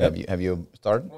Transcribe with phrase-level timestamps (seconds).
[0.00, 1.10] Have you, have you started?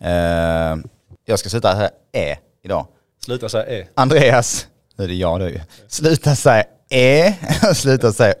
[0.00, 0.76] Eh,
[1.24, 2.86] jag ska sluta säga E idag.
[3.24, 3.86] Sluta säga E.
[3.94, 7.34] Andreas, nu är det jag nu Sluta säga E,
[7.74, 8.34] sluta säga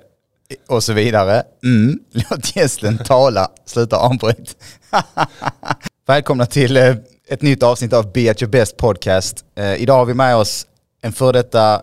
[0.68, 1.42] och så vidare.
[1.64, 1.98] Mm.
[2.12, 4.56] Låt gästen tala, sluta avbryt.
[6.06, 6.96] Välkomna till eh,
[7.28, 9.44] ett nytt avsnitt av Be at your best podcast.
[9.54, 10.66] Eh, idag har vi med oss
[11.02, 11.82] en före detta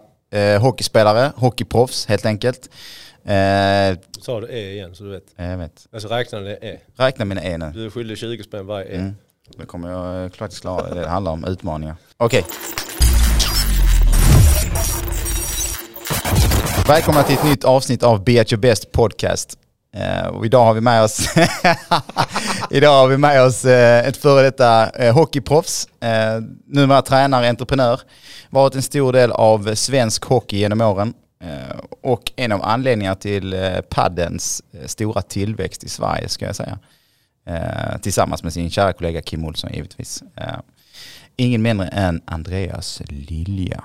[0.60, 2.70] hockeyspelare, hockeyproffs helt enkelt.
[3.26, 5.24] Eh, Sa du E igen så du vet.
[5.36, 5.88] jag vet.
[5.94, 6.80] Alltså räkna det E.
[6.98, 7.72] Räkna mina E nu.
[7.74, 8.96] Du är skyldig 20 spänn varje E.
[8.96, 9.16] Mm.
[9.58, 10.94] Det kommer jag eh, faktiskt klara.
[10.94, 11.96] Det handlar om utmaningar.
[12.18, 12.46] Okej.
[16.88, 19.58] Välkomna till ett nytt avsnitt av Be at your best podcast.
[19.96, 21.20] Eh, och idag har vi med oss
[22.72, 28.02] Idag har vi med oss eh, ett före detta eh, hockeyproffs, eh, numera tränare, entreprenör.
[28.50, 31.14] Varit en stor del av svensk hockey genom åren.
[31.44, 36.56] Eh, och en av anledningarna till eh, paddens eh, stora tillväxt i Sverige ska jag
[36.56, 36.80] säga.
[38.02, 40.24] Tillsammans med sin kära kollega Kim Olsson givetvis.
[41.36, 43.84] Ingen mindre än Andreas Lilja.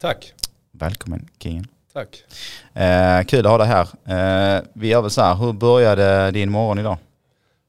[0.00, 0.34] Tack.
[0.72, 1.66] Välkommen Kingen.
[1.92, 2.24] Tack.
[2.74, 3.88] Eh, kul att ha dig här.
[4.56, 6.96] Eh, vi gör väl så här, hur började din morgon idag?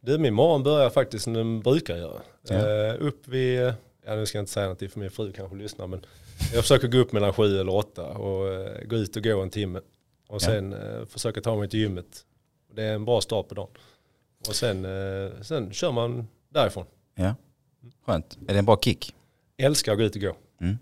[0.01, 2.21] Du, min morgon börjar faktiskt som den brukar göra.
[2.49, 2.55] Ja.
[2.55, 3.73] Eh, upp vid,
[4.05, 6.05] ja nu ska jag inte säga något för min fru kanske lyssnar men
[6.53, 9.49] jag försöker gå upp mellan sju eller åtta och eh, gå ut och gå en
[9.49, 9.79] timme.
[10.27, 10.39] Och Ja.
[10.39, 12.25] sen eh, försöka ta mig till gymmet.
[12.75, 13.69] Det är en bra start på dagen.
[14.47, 16.85] Och sen, eh, sen kör man därifrån.
[17.15, 17.35] Ja,
[18.05, 18.37] skönt.
[18.47, 19.15] Är det en bra kick?
[19.57, 20.35] Älskar att gå ut och gå.
[20.61, 20.77] Mm.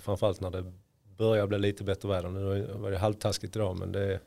[0.00, 0.72] Framförallt när det
[1.18, 2.28] börjar bli lite bättre väder.
[2.28, 4.20] Nu var det halvtaskigt idag men det är,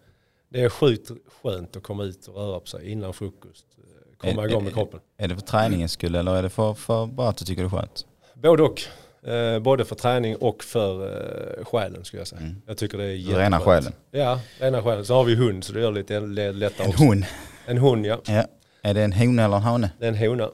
[0.50, 1.12] det är sjukt
[1.44, 3.66] skönt att komma ut och röra på sig innan frukost.
[4.18, 5.00] Komma Är- igång med kroppen.
[5.18, 7.68] Är det för träningens skull eller är det för, för bara att du tycker det
[7.68, 8.06] är skönt?
[8.34, 8.82] Både och.
[9.28, 11.04] Eh, både för träning och för
[11.60, 12.42] eh, själen skulle jag säga.
[12.42, 12.56] Mm.
[12.68, 13.40] Jag tycker det är Du jätteskönt.
[13.44, 13.94] renar själen.
[14.12, 15.06] Ja, rena själen.
[15.06, 17.04] Så har vi hund så det gör det lite lättare En också.
[17.04, 17.26] hon.
[17.66, 18.18] En hund ja.
[18.28, 18.44] Ja.
[18.82, 19.90] Är det en hona eller en hane?
[20.00, 20.50] Det är en hona.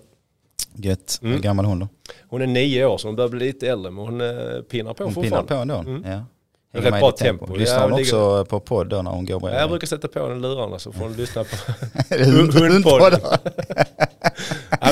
[0.75, 1.19] Gött.
[1.21, 1.33] Mm.
[1.33, 1.87] Hur gammal är hon då?
[2.27, 5.03] Hon är nio år så hon börjar bli lite äldre men hon eh, pinnar på
[5.03, 5.47] Hon pinnar fortfarande.
[5.73, 5.91] på ändå?
[5.91, 6.11] Mm.
[6.11, 6.25] Ja.
[6.71, 7.55] Det är Hänger rätt bra ditt tempo.
[7.55, 8.01] Lyssnar Ja, hon ligger-
[8.33, 9.61] också på podd då när hon går Ja, bredvid?
[9.61, 11.55] jag brukar sätta på den lurarna så får hon lyssna på
[12.15, 13.13] Hund- hundpodd.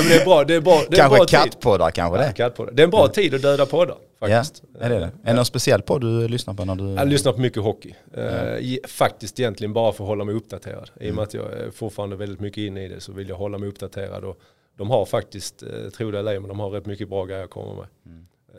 [0.02, 0.44] ja, men det är bra.
[0.44, 2.32] Det är bra, det är Kanske kattpoddar kanske Ja, det?
[2.32, 2.72] kattpoddar.
[2.72, 4.62] Det är en bra tid att döda poddar faktiskt.
[4.74, 5.04] Ja, är det det?
[5.04, 6.84] Är det någon speciell podd du lyssnar på när du...
[6.84, 7.94] Jag lyssnar på mycket hockey.
[8.14, 10.90] Eh, ge- faktiskt egentligen bara för att hålla mig uppdaterad.
[11.00, 13.36] I och med att jag är fortfarande väldigt mycket inne i det så vill jag
[13.36, 14.24] hålla mig uppdaterad.
[14.24, 14.38] Och
[14.78, 17.44] de har faktiskt, eh, tro det eller ej, men de har rätt mycket bra grejer
[17.44, 17.86] att komma med.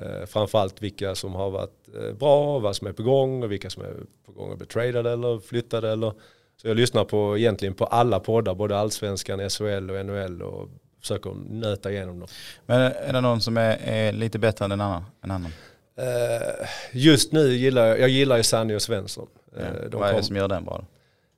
[0.02, 1.88] Eh, framförallt vilka som har varit
[2.20, 3.94] bra, vad som är på gång och vilka som är
[4.26, 5.92] på gång att bli tradade eller flyttade.
[5.92, 6.14] Eller.
[6.62, 10.70] Så jag lyssnar på egentligen på alla poddar, både allsvenskan, SHL och NHL och
[11.04, 12.28] försöker nöta igenom dem.
[12.66, 15.04] Men är det någon som är, är lite bättre än en annan?
[15.22, 15.52] En annan?
[15.96, 19.28] Eh, just nu gillar jag, jag gillar ju Sanny och Svensson.
[19.56, 19.62] Ja.
[19.90, 20.86] de Vad är det som gör den bra?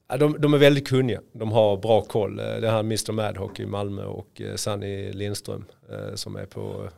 [0.10, 1.22] Ja, de, de är väldigt kunniga.
[1.34, 2.40] De har bra koll.
[2.40, 5.66] Eh, Det här Mr Madhock i Malmö och Sanny Lindström
[6.16, 6.90] som är på,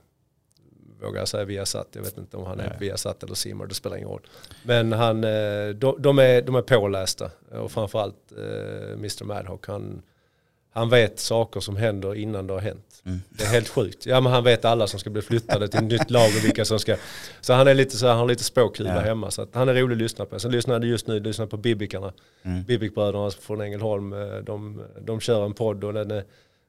[1.01, 2.77] vågar jag säga Viasat, jag vet inte om han är Nej.
[2.79, 4.21] Viasat eller Simmer, det spelar ingen roll.
[4.63, 8.31] Men han, de, de, är, de är pålästa och framförallt
[8.93, 10.01] Mr Madhock, han,
[10.77, 13.01] han vet saker som händer innan det har hänt.
[13.05, 13.19] Mm.
[13.29, 14.05] Det är helt sjukt.
[14.05, 16.65] Ja men han vet alla som ska bli flyttade till ett nytt lag och vilka
[16.65, 16.95] som ska.
[17.41, 18.99] Så han är lite så här, han har lite spåkula Ja.
[18.99, 19.31] hemma.
[19.31, 20.39] Så han är rolig att lyssna på.
[20.39, 22.13] Sen lyssnade jag just nu, lyssnade på Bibikarna.
[22.43, 22.63] Mm.
[22.63, 26.23] Bibikbröderna från Ängelholm, eh, de, de kör en podd och den är,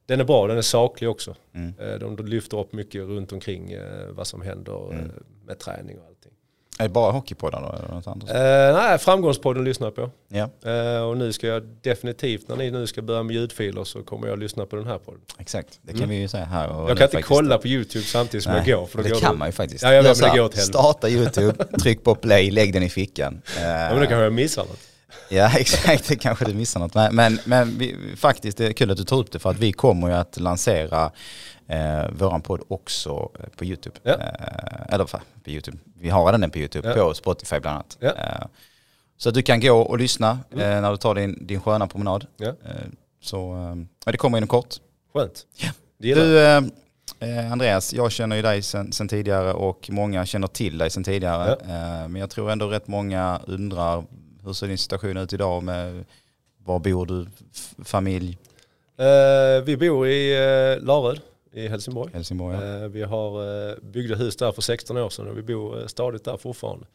[0.07, 1.35] den är bra, den är saklig också.
[1.55, 1.75] Mm.
[1.79, 5.11] Eh, De, de lyfter upp mycket runt omkring eh, vad som händer Mm.
[5.47, 6.33] med träning och allting.
[6.79, 7.79] Är det bara hockeypoddar då?
[7.85, 8.31] Eller något annat?
[8.31, 10.11] Eh, nej, framgångspodden lyssnar jag på.
[10.29, 14.03] Ja, Eh, och nu ska jag definitivt, när ni nu ska börja med ljudfiler så
[14.03, 15.21] kommer jag lyssna på den här podden.
[15.39, 15.79] exakt.
[15.83, 16.11] Det kan Mm.
[16.11, 16.69] vi ju säga här.
[16.69, 17.29] och jag kan inte faktiskt.
[17.29, 18.87] kolla på YouTube samtidigt som Nej, jag går.
[18.87, 19.83] För det går kan det, man ju faktiskt.
[19.85, 20.79] Ja, jag vet, men det går åt helvete.
[20.79, 23.43] Starta YouTube, tryck på play, lägg den i fickan.
[23.57, 24.79] Ja, men då kanske jag missar något.
[25.29, 26.95] Ja exakt, det kanske du missar något.
[26.95, 29.59] Men, men, men vi, faktiskt det är kul att du tar upp det för att
[29.59, 31.11] vi kommer ju att lansera
[31.69, 33.97] eh, våran podd också eh, på YouTube.
[34.03, 34.13] Ja.
[34.13, 35.21] Eh, eller på
[35.51, 36.95] YouTube, vi har redan den på YouTube, Ja.
[36.95, 37.97] på Spotify bland annat.
[38.01, 38.09] Ja.
[38.09, 38.47] Eh,
[39.17, 40.71] så att du kan gå och lyssna Mm.
[40.77, 42.27] eh, när du tar din, din sköna promenad.
[42.37, 42.47] Ja.
[42.49, 42.55] Eh,
[43.23, 43.55] så
[44.07, 44.75] eh, det kommer inom kort.
[45.13, 45.47] Skönt.
[45.57, 46.17] Jag.
[46.17, 46.63] Du eh,
[47.21, 51.53] eh, Andreas, jag känner ju dig sen tidigare och många känner till dig sen tidigare.
[51.53, 54.05] Eh, men jag tror ändå rätt många undrar
[54.45, 56.05] hur ser din situation ut idag med
[56.65, 57.27] var bor du,
[57.85, 58.39] familj,
[59.01, 61.21] Eh, vi bor i uh, Laröd
[61.59, 62.13] i Helsingborg.
[62.13, 62.57] Helsingborg?
[62.57, 62.83] Ja.
[62.83, 65.87] Eh, vi har uh, byggde hus där för 16 år sedan och vi bor eh,
[65.87, 66.87] stadigt där fortfarande.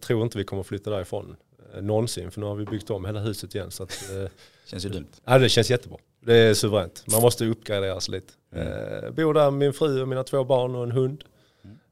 [0.00, 1.36] Tror inte vi kommer flytta därifrån
[1.80, 3.70] någonsin för nu har vi byggt om hela huset igen.
[3.70, 4.30] Så att, eh,
[4.66, 5.06] Känns ju dumt.
[5.24, 5.98] ja, det känns jättebra.
[6.20, 7.04] Det är suveränt.
[7.12, 8.32] Man måste uppgradera sig lite.
[8.52, 8.68] Mm.
[8.68, 11.24] Eh, bor där med min fru och mina två barn och en hund.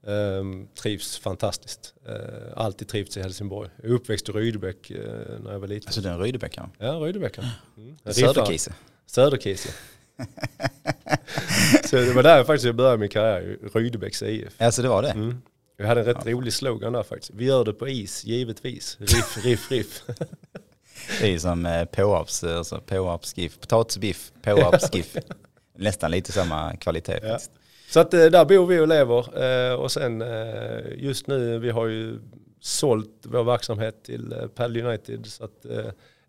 [0.06, 0.44] Eh,
[0.82, 1.94] trivs fantastiskt.
[2.06, 2.14] Eh,
[2.56, 3.70] alltid trivts i Helsingborg.
[3.82, 4.98] Jag är uppväxt i Rydebäck eh,
[5.44, 5.88] när jag var liten.
[5.88, 6.70] Alltså den Rydebäckaren?
[6.78, 7.38] Ja, Rydebäck.
[7.38, 7.42] ja.
[7.76, 7.96] Mm.
[8.04, 8.74] Riffare.
[9.06, 9.68] Söderkise?
[10.16, 10.24] Ja.
[11.84, 14.52] så det var där faktiskt jag började min karriär, Rydebäcks IF.
[14.60, 15.10] Alltså det var det?
[15.10, 15.42] Mm.
[15.76, 17.30] Jag hade en rätt rolig slogan där faktiskt.
[17.34, 18.96] Vi gör det på is, givetvis.
[19.00, 20.02] Riff, riff, riff.
[21.20, 25.16] Det är som eh, påaps, alltså påapsgiff, potatisbiff, påapsgiff.
[25.78, 27.28] Nästan lite samma kvalitet Ja.
[27.28, 27.50] faktiskt.
[27.90, 29.42] Så att eh, där bor vi och lever.
[29.44, 32.18] Eh, Och sen eh, just nu, vi har ju
[32.60, 35.26] sålt vår verksamhet till Pal United.
[35.26, 35.66] Så att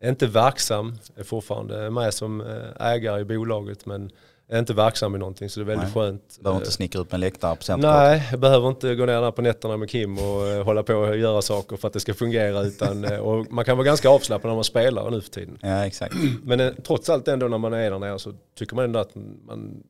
[0.04, 4.12] är inte verksam, är fortfarande med som eh, ägare i bolaget men
[4.48, 5.94] är inte verksam i någonting så det är väldigt Nej.
[5.94, 6.38] skönt.
[6.42, 7.78] Behöver Eh, inte snickra upp en läktare på.
[7.78, 10.94] Nej, jag behöver inte gå ner där på nätterna med Kim och eh, hålla på
[10.96, 12.62] och göra saker för att det ska fungera.
[12.62, 15.58] Utan, eh, och man kan vara ganska avslappnad när man spelar nu för tiden.
[15.62, 16.16] Ja exakt.
[16.44, 19.16] Men eh, trots allt ändå när man är där nere så tycker man ändå att
[19.48, 19.84] man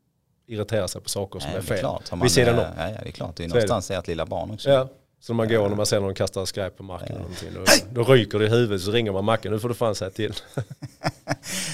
[0.47, 1.79] irriterar sig på saker som Nej, är fel.
[1.79, 2.11] klart.
[2.11, 2.67] Man, Vid sidan eh, om.
[2.77, 3.35] Ja, ja, det är klart.
[3.35, 4.69] Det är någonstans ert lilla barn också.
[4.69, 4.87] Ja,
[5.25, 7.07] så när man går när man ser någon kasta skräp på marken.
[7.07, 7.49] eller någonting,
[7.91, 10.11] Då, då ryker det i huvudet så ringer man Mackan, nu får du fan säga
[10.11, 10.33] till.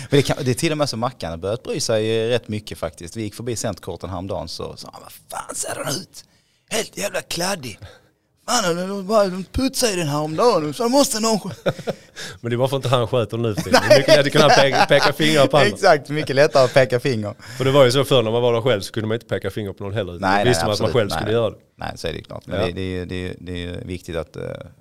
[0.10, 2.78] Det, kan, det är till och med så Mackan har börjat bry sig rätt mycket
[2.78, 3.16] faktiskt.
[3.18, 6.24] Vi gick förbi Centerkorten häromdagen så sa han, vad fan ser den ut?
[6.70, 7.80] Helt jävla kladdig.
[8.50, 11.52] Fan, de, de, de putsade i den här om dagen så måste någon...
[12.42, 13.72] Men det är bara för att inte han sköter nu för.
[13.72, 15.70] Det är mycket lätt att kunna peka, peka fingrar på andra.
[15.70, 17.34] Exakt, mycket lättare att peka finger.
[17.58, 19.26] För det var ju så förr när man var där själv så kunde man inte
[19.26, 20.12] peka finger på någon heller.
[20.12, 20.94] Nej, Då nej, visste man att man absolut.
[20.94, 21.58] själv skulle Nej, göra det.
[21.76, 22.44] Nej, så är det klart.
[22.46, 22.66] Men Ja.
[22.66, 24.38] det, det, det, det är viktigt att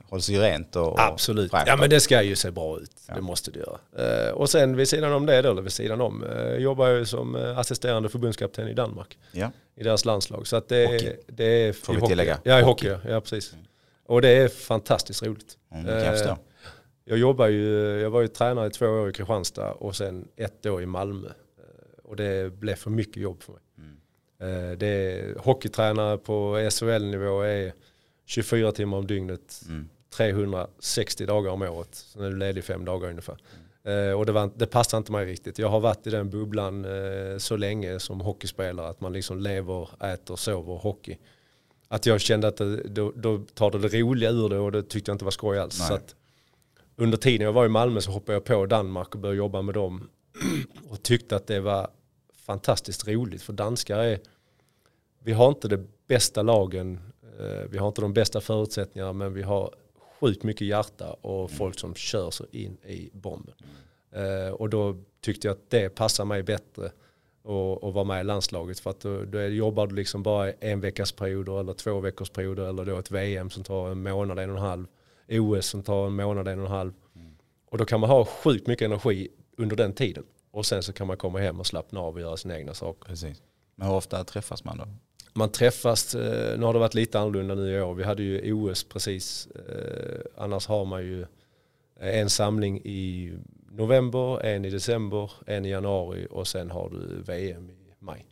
[0.08, 0.92] hålla sig rent och...
[0.92, 1.50] och Absolut.
[1.50, 1.66] fräscht.
[1.66, 2.90] Ja men det ska ju se bra ut.
[3.14, 4.26] Det måste det göra.
[4.26, 6.98] Eh, och sen vid sidan om det då, eller vid sidan om, eh, jobbar jag
[6.98, 9.18] ju som eh, assisterande förbundskapten i Danmark.
[9.32, 9.50] Ja.
[9.76, 10.46] I deras landslag.
[10.46, 11.16] Så att det, Hockey.
[11.26, 11.72] det är...
[11.72, 12.10] Får vi hockey.
[12.10, 12.38] tillägga.
[12.42, 12.90] Ja, i Hockey.
[12.90, 13.08] hockey.
[13.08, 13.54] Ja, precis.
[14.06, 15.56] Och det är fantastiskt roligt.
[15.72, 16.38] Mm, det kan jag förstå.
[17.04, 20.66] Jag jobbar ju, jag var ju tränare i två år i Kristianstad och sen ett
[20.66, 21.28] år i Malmö.
[22.04, 23.62] Och det blev för mycket jobb för mig.
[23.78, 24.78] Mm.
[24.78, 27.72] Det är, hockeytränare på SHL-nivå är
[28.26, 29.88] 24 timmar om dygnet, Mm.
[30.10, 31.88] 360 dagar om året.
[31.94, 33.36] Sen är du ledig fem dagar ungefär.
[33.84, 35.58] Eh, Och det, var, det passar inte mig riktigt.
[35.58, 40.04] Jag har varit i den bubblan eh, så länge som hockeyspelare att man liksom lever,
[40.04, 41.18] äter, sover hockey.
[41.88, 44.82] Att jag kände att det, då, då tar det det roliga ur det och det
[44.82, 45.78] tyckte jag inte var skoj alls.
[45.78, 45.88] Nej.
[45.88, 46.14] Så att
[46.96, 49.74] under tiden jag var i Malmö så hoppade jag på Danmark och började jobba med
[49.74, 50.08] dem.
[50.90, 51.90] Och tyckte att det var
[52.46, 54.18] fantastiskt roligt för danskar är,
[55.24, 57.00] vi har inte det bästa lagen,
[57.40, 59.74] eh, vi har inte de bästa förutsättningarna men vi har
[60.20, 63.54] sjukt mycket hjärta och folk som kör så in i bomben.
[64.12, 66.90] Eh, Och då tyckte jag att det passar mig bättre
[67.42, 70.80] och, och vara med i landslaget för att då, då jobbar du liksom bara en
[70.80, 74.50] veckas perioder eller två veckors perioder eller då ett VM som tar en månad, en
[74.50, 74.86] och en halv.
[75.30, 76.92] OS som tar en månad, en och en halv.
[77.70, 80.24] Och då kan man ha sjukt mycket energi under den tiden.
[80.50, 83.04] Och sen så kan man komma hem och slappna av och göra sina egna saker.
[83.08, 83.42] Precis.
[83.74, 84.84] Men hur ofta träffas man då?
[85.32, 87.94] Man träffas, eh, nu har det varit lite annorlunda nu i år.
[87.94, 89.46] Vi hade ju OS precis.
[89.46, 91.26] Eh, annars har man ju
[92.00, 93.32] en samling i
[93.70, 98.26] november, en i december, en i januari och sen har du VM i maj.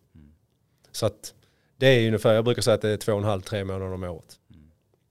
[0.93, 1.35] Så att
[1.77, 3.93] det är ungefär, jag brukar säga att det är två och en halv, tre månader
[3.93, 4.39] om året.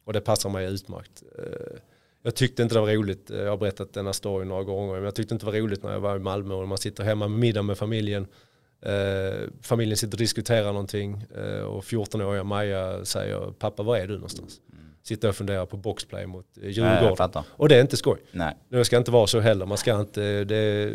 [0.06, 1.24] Och det passar mig utmärkt.
[1.38, 1.78] Eh,
[2.22, 5.04] Jag tyckte inte det var roligt, eh, jag har berättat denna story några gånger, men
[5.04, 7.28] jag tyckte inte det var roligt när jag var i Malmö och man sitter hemma
[7.28, 8.28] med middag med familjen.
[8.86, 14.14] Eh, familjen sitter och diskuterar någonting eh, och 14-åriga Maja säger pappa var är du
[14.14, 14.60] någonstans?
[15.04, 17.18] Sitter och funderar på boxplay mot eh, Djurgården.
[17.18, 17.44] fattar.
[17.50, 18.18] och det är inte skoj.
[18.32, 18.58] Nej.
[18.70, 20.94] Det ska inte vara så heller, man ska inte, det,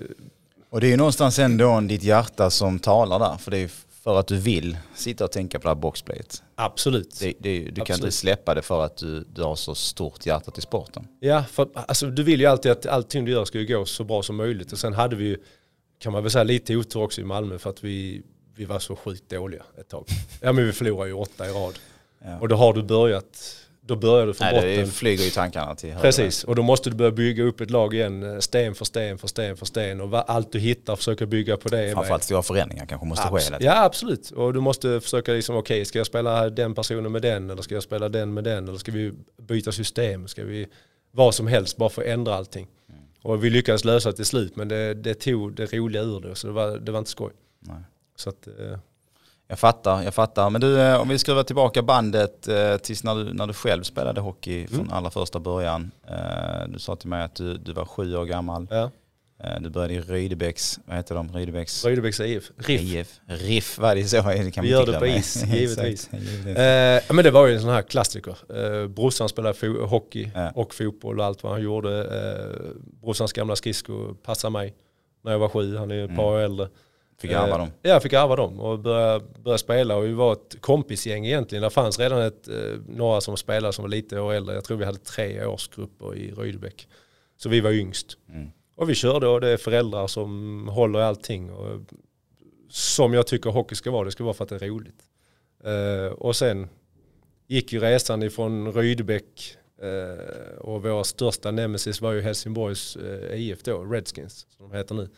[0.71, 3.37] Och det är ju någonstans ändå ditt hjärta som talar där.
[3.37, 3.71] För det är
[4.03, 6.43] för att du vill sitta och tänka på det här boxplayet.
[6.55, 7.21] absolut.
[7.21, 7.99] Det, det, du kan Absolut.
[8.05, 11.07] inte släppa det för att du, du har så stort hjärta till sporten.
[11.21, 14.05] Ja, för alltså, du vill ju alltid att allting du gör ska ju gå så
[14.05, 14.73] bra som möjligt.
[14.73, 15.37] Och sen hade vi ju,
[16.01, 18.23] kan man väl säga, lite otur också i Malmö för att vi,
[18.57, 20.07] vi var så sjukt dåliga ett tag.
[20.41, 21.79] Ja men vi förlorade ju åtta i rad.
[22.25, 22.39] Ja.
[22.41, 24.77] Och då har du börjat, då börjar du från Nej, botten.
[24.77, 26.03] det flyger ju tankarna till höger.
[26.03, 29.19] Precis, och då måste du börja bygga upp ett lag igen, eh, sten för sten
[29.19, 30.01] för sten för sten.
[30.01, 31.93] Och allt du hittar försöka bygga på det.
[31.93, 33.61] Framförallt stora förändringar kanske måste ske Absolut.
[33.61, 33.75] tiden.
[33.75, 37.51] Ja absolut, och du måste försöka liksom, okej ska jag spela den personen med den
[37.51, 40.67] eller ska jag spela den med den eller ska vi byta system, ska vi
[41.13, 42.67] vad som helst bara för att ändra allting.
[42.89, 43.00] Mm.
[43.23, 46.35] Och vi lyckades lösa det till slut men det, det tog det roliga ur det
[46.35, 47.33] så det var, det var inte skoj.
[47.61, 47.83] Nej.
[48.17, 48.79] Så att, eh,
[49.47, 50.51] Jag fattar, jag fattar.
[50.51, 53.83] Men du, eh, om vi skruvar tillbaka bandet eh, tills när du, när du själv
[53.83, 54.93] spelade hockey från Mm.
[54.93, 55.91] allra första början.
[56.07, 58.67] Eh, Du sa till mig att du, du var sju år gammal.
[58.71, 58.91] ja,
[59.61, 61.33] Du började i Rydebäcks, vad heter de?
[61.33, 62.81] Rydebäcks Rydebäcks IF, RIF.
[62.83, 63.21] IF.
[63.27, 64.23] RIF, vad det så?
[64.23, 66.11] Det kan Vi gör det på is, givetvis.
[66.13, 66.57] Givetvis.
[66.57, 68.37] Eh, men det var ju en sån här klassiker.
[68.55, 70.51] Eh, brorsan spelade fo- hockey Ja.
[70.55, 71.99] och fotboll och allt vad han gjorde.
[72.05, 72.71] Eh,
[73.03, 74.75] brorsans gamla skridskor passade mig
[75.25, 76.69] när jag var sju, han är ju ett par år äldre.
[77.21, 77.69] Fick ärva Eh, dem.
[77.83, 81.63] Ja, jag fick ärva dem och började, började spela och vi var ett kompisgäng egentligen.
[81.63, 82.55] Det fanns redan ett, eh,
[82.89, 84.55] några som spelade som var lite år äldre.
[84.55, 86.89] Jag tror vi hade tre årsgrupper i Rydebäck.
[87.37, 88.17] Så vi var yngst.
[88.29, 88.51] Mm.
[88.81, 91.51] Och vi körde och det är föräldrar som håller i allting.
[91.51, 91.81] Och
[92.71, 94.05] som jag tycker hockey ska vara.
[94.05, 95.03] Det ska vara för att det är roligt.
[95.65, 96.69] Eh, och sen
[97.47, 103.63] gick ju resan ifrån Rydebäck eh, och vår största nemesis var ju Helsingborgs eh, IF
[103.63, 105.09] då, Redskins som de heter nu.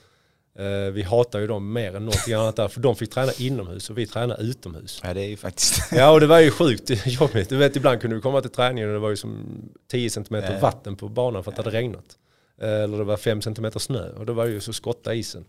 [0.92, 3.98] Vi hatar ju dem mer än någonting annat där, för de fick träna inomhus och
[3.98, 5.00] vi tränar utomhus.
[5.04, 5.92] Ja det är ju faktiskt.
[5.92, 6.90] Ja och det var ju sjukt
[7.20, 7.48] jobbigt.
[7.48, 9.44] Du vet ibland kunde vi komma till träningen och det var ju som
[9.90, 10.58] 10 cm Ja.
[10.60, 12.18] vatten på banan för att det hade regnat.
[12.60, 15.44] Eh, Eller det var 5 cm snö och det var ju så skotta isen.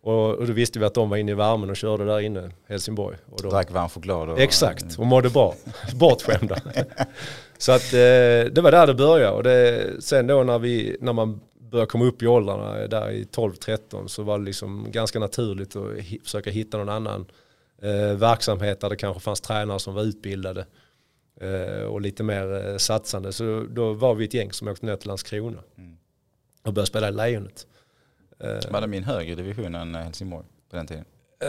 [0.00, 2.50] Och, och då visste vi att de var inne i värmen och körde där inne,
[2.68, 3.16] Helsingborg.
[3.30, 4.40] Och de, Drack varm choklad och...
[4.40, 5.54] Exakt, och mådde bra.
[5.94, 6.56] Bortskämda.
[7.58, 7.98] så att eh,
[8.52, 9.36] det var där det började.
[9.36, 13.24] Och det, sen då när, vi, när man började komma upp i åldrarna, där i
[13.24, 17.26] 12-13, så var det liksom ganska naturligt att hi- försöka hitta någon annan
[17.82, 20.66] eh, verksamhet där det kanske fanns tränare som var utbildade
[21.40, 23.32] eh, och lite mer eh, satsande.
[23.32, 25.96] Så då var vi ett gäng som åkte ner till Landskrona Mm.
[26.64, 27.66] Och började spela i Lejonet.
[28.40, 31.04] Eh, Var det min högre division än Helsingborg på den tiden?
[31.40, 31.48] eh,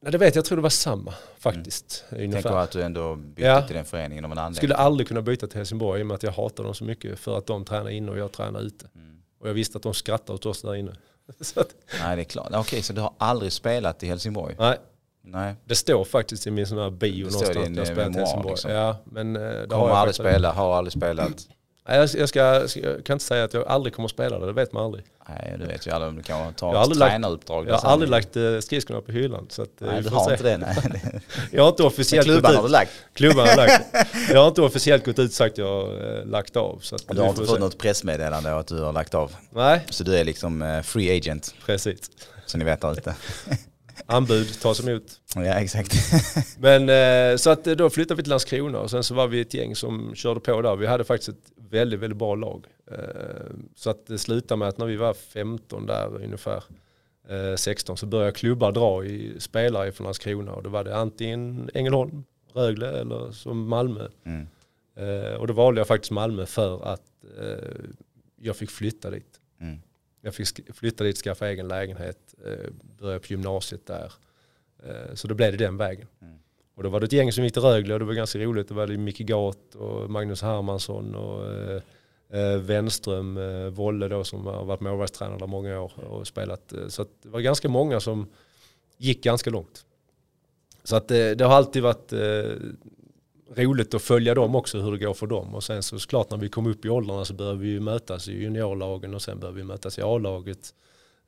[0.00, 2.04] nej, det vet jag, jag tror det var samma faktiskt.
[2.10, 2.42] ungefär.
[2.42, 3.62] Tänk att du ändå bytte Ja.
[3.66, 4.56] till den föreningen av en anledning.
[4.56, 7.18] skulle aldrig kunna byta till Helsingborg i och med att jag hatar dem så mycket
[7.18, 8.86] för att de tränar inne och jag tränar ute.
[8.94, 9.16] Mm.
[9.40, 10.92] Och jag visste att de skrattar åt oss där inne.
[11.56, 12.48] Att, Nej det är klart.
[12.54, 14.56] Okej så du har aldrig spelat i Helsingborg?
[14.58, 14.78] nej,
[15.24, 15.54] Nej.
[15.64, 17.88] det står faktiskt i min sån här bio Det står i någonstans din, att jag
[17.88, 18.52] eh, spelat i memoar, Helsingborg.
[18.52, 18.70] liksom.
[18.70, 21.48] Ja, men eh, det har Kommer jag aldrig spela, har aldrig spelat.
[21.88, 24.52] Jag, jag, ska, jag kan inte säga att jag aldrig kommer att spela det, det
[24.52, 25.04] vet man aldrig.
[25.28, 27.68] Nej det vet ju alla om du kan Jag ta har ett aldrig tränaruppdrag.
[27.68, 29.46] Jag har aldrig lagt eh, skridskorna på hyllan.
[29.50, 30.30] Så att, eh, Nej du har se.
[30.32, 30.58] inte det.
[30.58, 30.76] Nej.
[31.52, 32.72] Jag har inte Men officiellt klubban gått har du ut.
[32.72, 32.90] lagt.
[33.14, 33.82] Klubban har lagt.
[34.30, 36.78] Jag har inte officiellt gått ut och sagt att jag har eh, lagt av.
[36.82, 37.46] Så att Du har inte se.
[37.46, 39.32] fått något pressmeddelande att du har lagt av.
[39.50, 41.98] Nej, Så du är liksom eh, free agent, precis.
[42.46, 43.14] så ni vet där ute.
[44.12, 45.20] Anbud tas emot.
[45.34, 45.94] Ja exakt.
[46.58, 49.40] Men eh, så att eh, då flyttade vi till Landskrona och sen så var vi
[49.40, 50.76] ett gäng som körde på där.
[50.76, 52.66] Vi hade faktiskt ett väldigt, väldigt bra lag.
[52.90, 52.98] Eh,
[53.74, 56.64] så att det slutade med att när vi var 15 där ungefär,
[57.28, 61.70] eh, 16, så började klubbar dra i spelare från Landskrona och då var det antingen
[61.74, 64.08] Ängelholm, Rögle eller som Malmö.
[64.24, 64.46] Mm.
[65.38, 67.02] Och då valde jag faktiskt Malmö för att
[68.40, 69.40] jag fick flytta dit.
[69.60, 69.78] Mm.
[70.24, 74.12] Jag fick flytta dit, skaffa egen lägenhet, eh, börja på gymnasiet där.
[74.84, 76.06] Eh, så då blev det den vägen.
[76.20, 76.38] Mm.
[76.74, 78.68] Och då var det ett gäng som gick till Rögle och det var ganska roligt.
[78.68, 81.82] Det var det Micke Gat och Magnus Hermansson och eh,
[82.30, 86.72] eh, Wenström, eh, Wolle då som har varit målvaktstränare där många år och spelat.
[86.88, 88.26] Så det var ganska många som
[88.96, 89.84] gick ganska långt.
[90.84, 92.56] Så att eh, det har alltid varit eh,
[93.56, 95.54] roligt att följa dem också, hur det går för dem.
[95.54, 98.28] Och sen så såklart när vi kom upp i åldrarna så började vi ju mötas
[98.28, 100.74] i juniorlagen och sen började vi mötas i A-laget.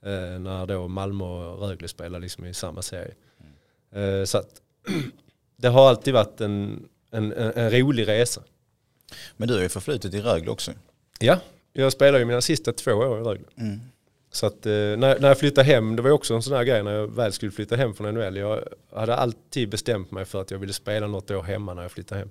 [0.03, 3.15] Eh, när då Malmö och Rögle spelade liksom i samma serie.
[3.93, 4.63] Eh, så att
[5.57, 8.43] det har alltid varit en, en, en, en rolig resa.
[9.37, 10.73] Men du har ju förflutit i Rögle också.
[11.21, 11.39] Ja,
[11.73, 13.47] jag spelade ju mina sista två år i Rögle.
[13.57, 13.81] Mm.
[14.35, 16.83] Så att eh, när, när jag flyttade hem, det var också en sån här grej
[16.83, 18.37] när jag väl skulle flytta hem från NHL.
[18.37, 21.93] Jag hade alltid bestämt mig för att jag ville spela något år hemma när jag
[21.93, 22.31] flyttade hem.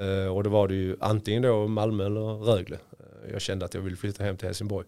[0.00, 2.76] Eh, och då var det ju antingen då Malmö eller Rögle.
[2.76, 4.86] Eh, jag kände att jag ville flytta hem till Helsingborg.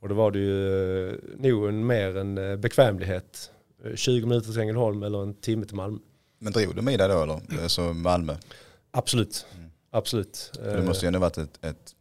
[0.00, 3.50] Och då var det ju eh, nog en, mer en bekvämlighet.
[3.84, 5.98] Eh, 20 minuter till Ängelholm eller en timme till Malmö.
[6.38, 7.68] Men drog du med dig då eller?
[7.68, 8.36] Så Malmö?
[8.90, 9.46] Absolut.
[9.54, 9.70] Mm.
[9.90, 10.50] Absolut.
[10.54, 11.94] För det måste ju ändå varit ett, ett,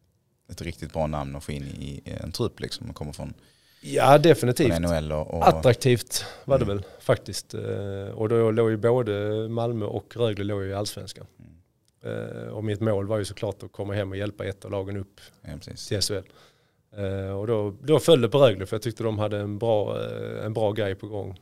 [0.52, 2.88] ett riktigt bra namn att få in i en trupp liksom.
[2.88, 3.34] Man kommer från,
[3.86, 4.80] Ja, definitivt.
[4.80, 6.78] NHL och, och Attraktivt var det Mm.
[6.78, 7.54] väl faktiskt.
[7.54, 9.12] Eh, Och då låg ju både
[9.50, 11.26] Malmö och Rögle låg i allsvenskan.
[12.04, 14.98] Eh, Och mitt mål var ju såklart att komma hem och hjälpa ett av lagen
[14.98, 15.88] upp ja, precis.
[15.88, 16.28] till SHL.
[16.98, 19.98] Eh, Och då, då föll det på Rögle för jag tyckte de hade en bra,
[20.44, 21.40] en bra grej på gång.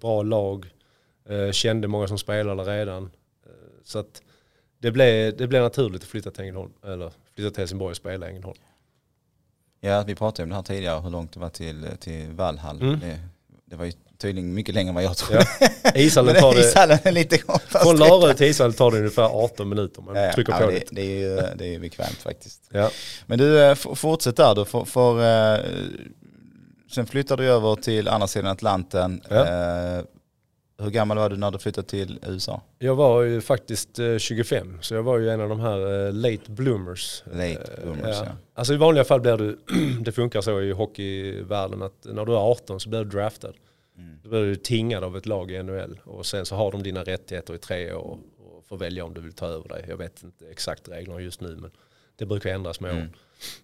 [0.00, 0.66] Bra lag,
[1.52, 3.10] kände många som spelade redan.
[3.84, 4.22] Så att
[4.78, 8.26] det blev, det blev naturligt att flytta till Ängelholm, eller flytta till Helsingborg och spela
[8.26, 8.58] i Ängelholm.
[9.84, 12.80] Ja, vi pratade om det här tidigare, hur långt det var till, till Valhall.
[12.82, 13.00] Mm.
[13.00, 13.18] Det,
[13.70, 15.46] det var ju tydligen mycket längre än vad jag trodde.
[15.84, 15.90] Ja.
[15.94, 17.82] Ishallen tar det, ishallen är lite kortare.
[17.82, 20.02] från Larö till Ishallen tar det ungefär 18 minuter.
[20.02, 20.94] Man Ja, trycker Ja, på det, lite.
[20.94, 22.60] det, är ju, det är ju bekvämt faktiskt.
[22.70, 22.90] Ja.
[23.26, 24.64] Men du, eh, fortsätt där då.
[24.64, 25.18] För, för,
[25.54, 25.60] eh,
[26.94, 29.22] sen flyttade du över till andra sidan Atlanten.
[29.30, 29.36] Ja.
[29.46, 30.04] Eh,
[30.82, 32.62] hur gammal var du när du flyttade till USA?
[32.78, 36.12] Jag var ju faktiskt eh, 25, så jag var ju en av de här eh,
[36.12, 37.22] late bloomers.
[37.26, 38.26] Late Eh, bloomers, ja.
[38.54, 39.58] Alltså i vanliga fall blir du,
[40.00, 43.52] det funkar så i hockeyvärlden att när du är 18 så blir du draftad.
[43.98, 44.18] Mm.
[44.22, 47.02] Då blir du tingad av ett lag i NHL och sen så har de dina
[47.04, 49.84] rättigheter i tre år och får välja om du vill ta över dig.
[49.88, 51.70] Jag vet inte exakt reglerna just nu men
[52.16, 53.02] det brukar ändras med Mm.
[53.02, 53.12] åren.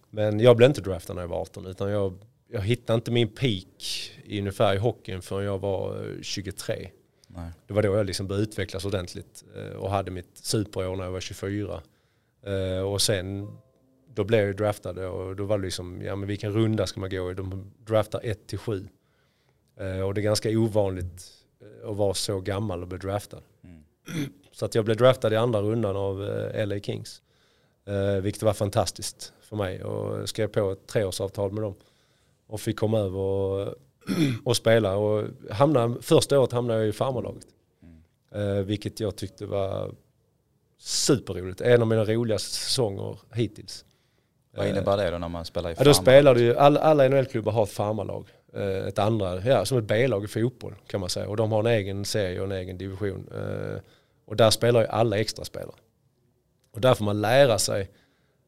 [0.09, 2.13] Men jag blev inte draftad när jag var 18 utan jag,
[2.51, 6.89] jag hittade inte min peak i ungefär i hockeyn förrän jag var eh, 23.
[7.35, 7.51] Nej.
[7.67, 11.11] Det var då jag liksom började utvecklas ordentligt eh, och hade mitt superår när jag
[11.11, 11.81] var 24.
[12.43, 13.57] Eh, Och sen
[14.13, 17.09] då blev jag draftad och då var det liksom, ja men vilken runda ska man
[17.09, 17.33] gå i?
[17.33, 18.87] De draftar 1 till 7.
[19.79, 21.31] Eh, och det är ganska ovanligt
[21.85, 23.41] att vara så gammal och bli draftad.
[24.51, 26.19] Så att jag blev draftad i andra rundan av
[26.65, 27.21] LA Kings.
[28.21, 31.75] Vilket var fantastiskt för mig och skrev på ett treårsavtal med dem.
[32.47, 33.75] Och fick komma över och,
[34.43, 34.95] och spela.
[34.95, 37.45] Och hamnade, första året hamnade jag i farmarlaget.
[38.31, 39.91] Eh, vilket jag tyckte var
[40.77, 41.61] superroligt.
[41.61, 43.85] En av mina roligaste säsonger hittills.
[44.55, 47.09] Vad innebär det då när man spelar i Ja, då spelar du ju, alla, alla
[47.09, 48.27] NHL-klubbar har ett farmarlag.
[48.53, 51.27] Eh, Ett andra, ja, som ett B-lag i fotboll kan man säga.
[51.27, 53.27] Och de har en egen serie och en egen division.
[53.35, 53.79] Eh,
[54.25, 55.75] Och där spelar ju alla extra spelare.
[56.73, 57.89] Och där får man lära sig.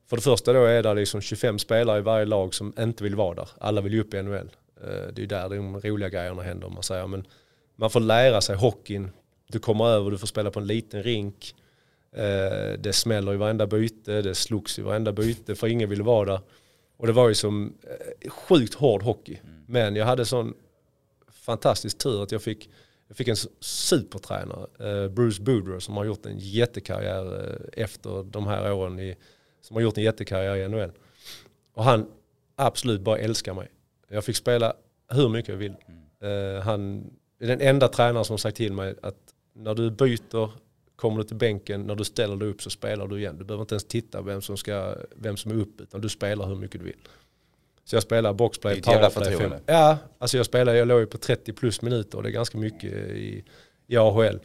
[0.10, 3.16] För det första då är det liksom 25 spelare i varje lag som inte vill
[3.16, 3.50] vara där.
[3.58, 4.50] Alla vill ju upp i NHL.
[4.84, 7.08] Eh, Det är där de roliga grejerna händer om man säger.
[7.08, 7.28] Men
[7.76, 9.12] man får lära sig hockeyn.
[9.48, 11.56] Du kommer över, du får spela på en liten rink.
[12.16, 16.32] Eh, Det smäller i varenda byte, det slogs i varenda byte för ingen ville vara
[16.32, 16.40] där.
[16.98, 19.40] Och det var ju som eh, sjukt hård hockey.
[19.68, 20.54] Men jag hade sån
[21.32, 22.70] fantastisk tur att jag fick,
[23.08, 29.00] jag fick en supertränare, Bruce Boudreau, som har gjort en jättekarriär efter de här åren,
[29.00, 29.16] i,
[29.62, 30.92] som har gjort en jättekarriär i NHL.
[31.74, 32.08] Och han
[32.56, 33.68] absolut bara älskar mig.
[34.12, 34.74] Jag fick spela
[35.10, 35.76] hur mycket jag vill.
[36.22, 39.16] Eh, han är den enda tränaren som sagt till mig att
[39.54, 40.50] när du byter
[40.96, 43.38] kommer du till bänken, när du ställer dig upp så spelar du igen.
[43.38, 46.46] Du behöver inte ens titta vem som, ska, vem som är upp, utan du spelar
[46.48, 46.98] hur mycket du vill.
[47.84, 48.76] Så jag spelar boxplay,
[49.26, 52.30] powerplay, fem- Ja, alltså jag spelar, jag låg ju på 30 plus minuter och det
[52.30, 53.44] är ganska mycket i,
[53.88, 54.40] i AHL.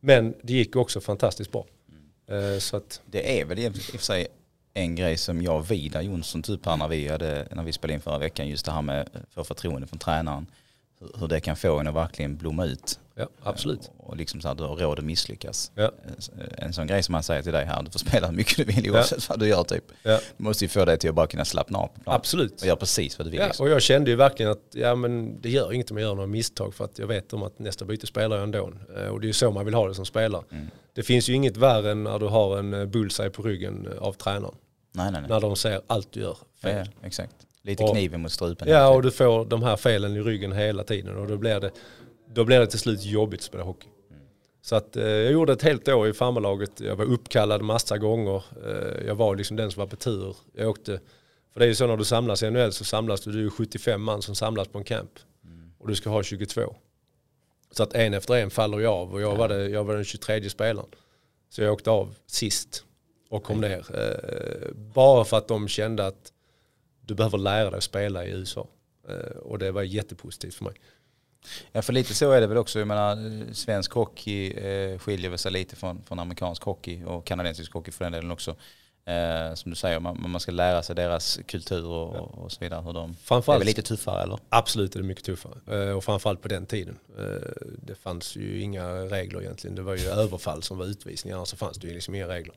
[0.00, 1.66] Men det gick också fantastiskt bra.
[2.28, 4.26] Eh, Så att, Det är väl i och för sig
[4.76, 7.94] en grej som jag och Vidar Jonsson typ här när vi, hade, när vi spelade
[7.94, 10.46] in förra veckan, just det här med få förtroende från tränaren.
[11.00, 12.98] Hur, hur det kan få en att verkligen blomma ut.
[13.14, 13.90] ja absolut.
[13.98, 15.72] Och, och liksom så att du har råd att misslyckas.
[15.74, 15.90] Ja.
[16.58, 18.64] En sån grej som man säger till dig här, du får spela hur mycket du
[18.64, 19.84] vill oavsett vad du gör typ.
[20.02, 22.16] Ja, Du måste ju få dig till att bara kunna slappna av på plan.
[22.16, 22.60] absolut.
[22.60, 23.40] Och göra precis vad du vill.
[23.40, 23.66] Ja, liksom.
[23.66, 26.26] och jag kände ju verkligen att ja, men det gör inget om jag gör några
[26.26, 28.72] misstag för att jag vet om att nästa byte spelar jag ändå.
[28.96, 30.42] Eh, Och det är ju så man vill ha det som spelare.
[30.50, 30.66] Mm.
[30.94, 33.98] Det finns ju inget värre än när du har en eh, bullseye på ryggen eh,
[34.02, 34.54] av tränaren.
[34.96, 35.30] Nej, nej, nej.
[35.30, 36.86] När de ser allt du gör Ja, fel.
[37.00, 37.34] ja, exakt.
[37.62, 38.68] Lite Och- kniven mot strupen.
[38.68, 41.70] Ja, och du får de här felen i ryggen hela tiden och då blir det,
[42.34, 43.88] då blir det till slut jobbigt att spela hockey.
[44.62, 46.80] Så att, eh, jag gjorde ett helt år i farmarlaget.
[46.80, 48.42] Jag var uppkallad massa gånger.
[48.66, 50.36] Eh, jag var liksom den som var på tur.
[50.54, 51.00] Jag åkte,
[51.52, 53.50] för det är ju så när du samlas i NHL så samlas du, du är
[53.50, 55.10] 75 man som samlas på en camp.
[55.78, 56.74] Och du ska ha 22.
[57.70, 60.04] Så att en efter en faller jag av och jag var, det, jag var den
[60.04, 60.88] 23 spelaren.
[61.50, 62.84] Så jag åkte av sist
[63.28, 63.84] och kom ner.
[63.98, 66.32] Eh, bara för att de kände att
[67.00, 68.66] du behöver lära dig att spela i USA.
[69.08, 70.74] Eh, och det var jättepositivt för mig.
[71.72, 72.78] Ja för lite så är det väl också.
[72.78, 77.72] Jag menar svensk hockey eh, skiljer väl sig lite från, från amerikansk hockey och kanadensisk
[77.72, 78.56] hockey för den delen också.
[79.08, 82.82] Eh, som du säger, man, man ska lära sig deras kultur och, och så vidare.
[82.82, 84.38] Hur de, det är Framförallt, väl lite tuffare eller?
[84.48, 85.88] Absolut är det mycket tuffare.
[85.88, 86.98] Eh, och framförallt på den tiden.
[87.18, 87.24] Eh,
[87.82, 89.76] det fanns ju inga regler egentligen.
[89.76, 91.32] Det var ju överfall som var utvisning.
[91.32, 92.54] Annars så fanns det ju liksom inga regler.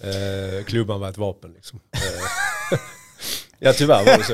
[0.00, 1.80] Eh, klubban var ett vapen liksom.
[1.92, 2.78] Eh,
[3.58, 4.32] ja tyvärr var det så.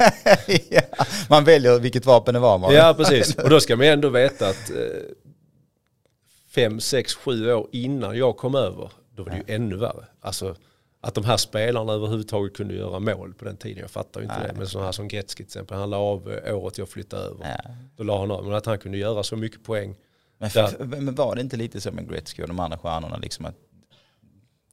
[0.74, 2.58] ja, man väljer vilket vapen det var.
[2.58, 2.74] Man.
[2.74, 3.34] Ja precis.
[3.34, 4.76] Och då ska man ändå veta att eh,
[6.54, 10.04] fem, sex, sju år innan jag kom över, då var det ju ännu värre.
[10.20, 10.56] Alltså
[11.00, 14.38] att de här spelarna överhuvudtaget kunde göra mål på den tiden, jag fattar ju inte
[14.38, 14.48] Nej.
[14.48, 14.58] det.
[14.58, 17.58] Men sådana här som Gretzky till exempel, han la av eh, året jag flyttade över.
[17.64, 17.70] Ja.
[17.96, 19.96] Då la han av, men att han kunde göra så mycket poäng.
[20.38, 23.44] Men, för, men var det inte lite så med Gretzky och de andra stjärnorna liksom
[23.44, 23.56] att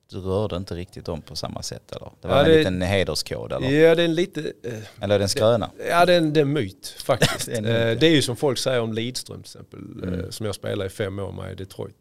[0.09, 2.11] du rörde inte riktigt om på samma sätt eller?
[2.21, 3.69] Det var Ja, en det- liten hederskod eller?
[3.71, 5.71] Ja det är en lite, eh, Eller är det en skröna?
[5.89, 7.45] ja det är en, det är en myt faktiskt.
[7.45, 7.99] Det är en Eh, myt.
[7.99, 10.31] det är ju som folk säger om Lidström till exempel, eh, Mm.
[10.31, 11.95] som jag spelade i fem år med i Detroit.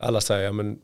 [0.00, 0.78] Alla säger, ja, men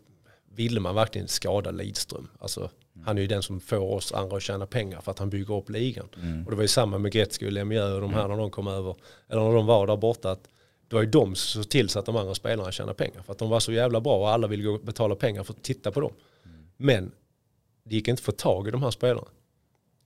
[0.55, 2.29] ville man verkligen skada Lidström?
[2.41, 2.71] Alltså,
[3.05, 5.55] Han är ju den som får oss andra att tjäna pengar för att han bygger
[5.55, 6.09] upp ligan.
[6.23, 6.45] Mm.
[6.45, 8.69] Och det var ju samma med Gretzky och Lemieux och de här när de kom
[8.69, 8.97] över,
[9.29, 10.31] eller när de var där borta.
[10.31, 10.43] Att
[10.89, 13.23] det var ju de som såg till så att de andra spelarna tjänade pengar.
[13.23, 15.91] För att de var så jävla bra och alla ville betala pengar för att titta
[15.91, 16.13] på dem.
[16.79, 17.13] Men
[17.85, 19.29] det gick inte att få tag i de här spelarna.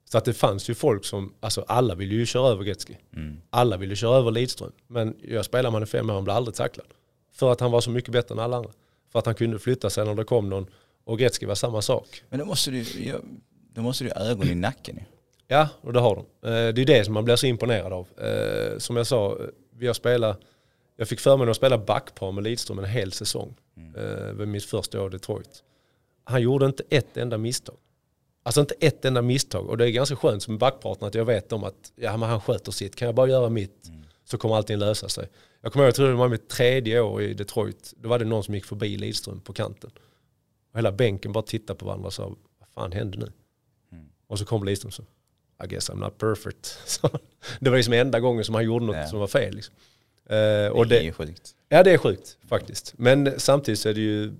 [0.04, 2.94] Så att det fanns ju folk som, alltså alla ville ju köra över Gretzky.
[3.16, 3.40] Mm.
[3.50, 4.72] Alla ville köra över Lidström.
[4.86, 6.86] Men jag spelade man i fem år, han blev aldrig tacklad.
[7.32, 8.70] För att han var så mycket bättre än alla andra.
[9.12, 10.66] För att han kunde flytta sig när det kom någon.
[11.04, 12.22] Och Gretzky var samma sak.
[12.28, 12.84] Men då måste du
[13.74, 15.02] då måste du ha ögon i nacken ju.
[15.48, 16.48] Ja, och det har de.
[16.48, 18.08] Eh, Det är det som man blir så imponerad av.
[18.20, 19.46] Eh, Som jag sa, eh,
[19.78, 20.40] vi har spelat,
[20.96, 23.54] jag fick förmånen att spela backpar med Lidström en hel säsong.
[23.76, 24.38] Mm.
[24.38, 25.62] Vid mitt första år i Detroit.
[26.24, 27.76] Han gjorde inte ett enda misstag.
[28.42, 29.66] Alltså inte ett enda misstag.
[29.68, 32.40] Och det är ganska skönt som backpartner att jag vet om att ja, men han
[32.40, 32.96] sköter sitt.
[32.96, 33.90] Kan jag bara göra mitt
[34.24, 35.28] så kommer allting lösa sig.
[35.60, 37.94] Jag kommer ihåg, jag tror det var mitt tredje år i Detroit.
[37.96, 39.90] Då var det någon som gick förbi Lidström på kanten.
[40.72, 43.32] Och hela bänken bara tittade på varandra och sa, vad fan hände nu?
[44.26, 45.02] Och så kom Lidström så,
[45.64, 46.66] I guess I'm not perfect.
[46.86, 47.10] Så
[47.60, 49.06] det var liksom enda gången som han gjorde något Ja.
[49.06, 49.54] som var fel.
[49.54, 49.74] Liksom.
[50.72, 51.54] Och det, det är sjukt.
[51.68, 52.94] Ja det är sjukt faktiskt.
[52.96, 54.32] Men samtidigt så är det ju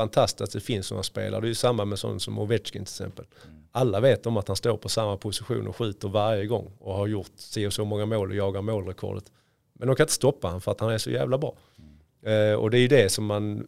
[0.00, 1.40] fantastiskt att det finns sådana spelare.
[1.40, 3.24] Det är ju samma med sådana som Ovechkin till exempel.
[3.72, 7.06] Alla vet om att han står på samma position och skjuter varje gång och har
[7.06, 9.32] gjort si och så många mål och jagar målrekordet.
[9.72, 11.54] Men de kan inte stoppa honom för att han är så jävla bra.
[11.78, 12.52] Mm.
[12.52, 13.66] Eh, och det är ju det som man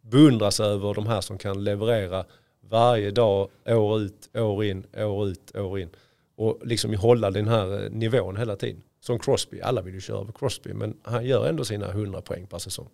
[0.00, 2.24] beundras över, de här som kan leverera
[2.60, 5.90] varje dag, år ut, år in, år ut, år in.
[6.36, 8.82] Och liksom hålla den här eh, nivån hela tiden.
[9.00, 12.46] Som Crosby, alla vill ju köra över Crosby men han gör ändå sina 100 poäng
[12.46, 12.88] per säsong.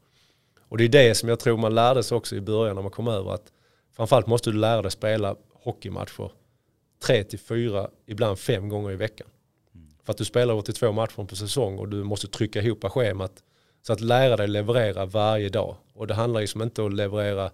[0.73, 2.91] Och det är det som jag tror man lärde sig också i början när man
[2.91, 3.53] kom över att
[3.97, 6.31] framförallt måste du lära dig spela hockeymatcher
[7.05, 9.27] tre till fyra, ibland fem gånger i veckan.
[9.75, 9.87] Mm.
[10.05, 13.43] För att du spelar 82 matcher på säsong och du måste trycka ihop schemat.
[13.83, 15.77] Så att lära dig leverera varje dag.
[15.95, 17.51] Och det handlar liksom inte om att leverera,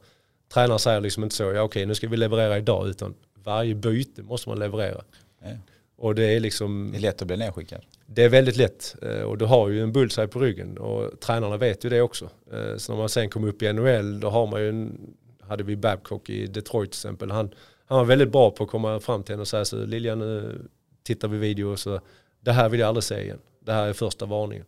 [0.52, 4.22] tränaren säger liksom inte så, ja okej nu ska vi leverera idag, utan varje byte
[4.22, 5.04] måste man leverera.
[5.42, 5.48] Ja.
[5.96, 6.88] Och det är liksom...
[6.92, 7.80] Det är lätt att bli nedskickad.
[8.10, 11.56] Det är väldigt lätt eh, och du har ju en bullseye på ryggen och tränarna
[11.56, 12.30] vet ju det också.
[12.52, 15.64] Eh, så när man sen kommer upp i NHL då har man ju en, hade
[15.64, 17.30] vi Babcock i Detroit till exempel.
[17.30, 17.54] Han,
[17.86, 20.62] han var väldigt bra på att komma fram till henne och säga så Lilian nu
[21.02, 22.00] tittar vi video och så
[22.40, 23.38] det här vill jag aldrig se igen.
[23.60, 24.66] Det här är första varningen.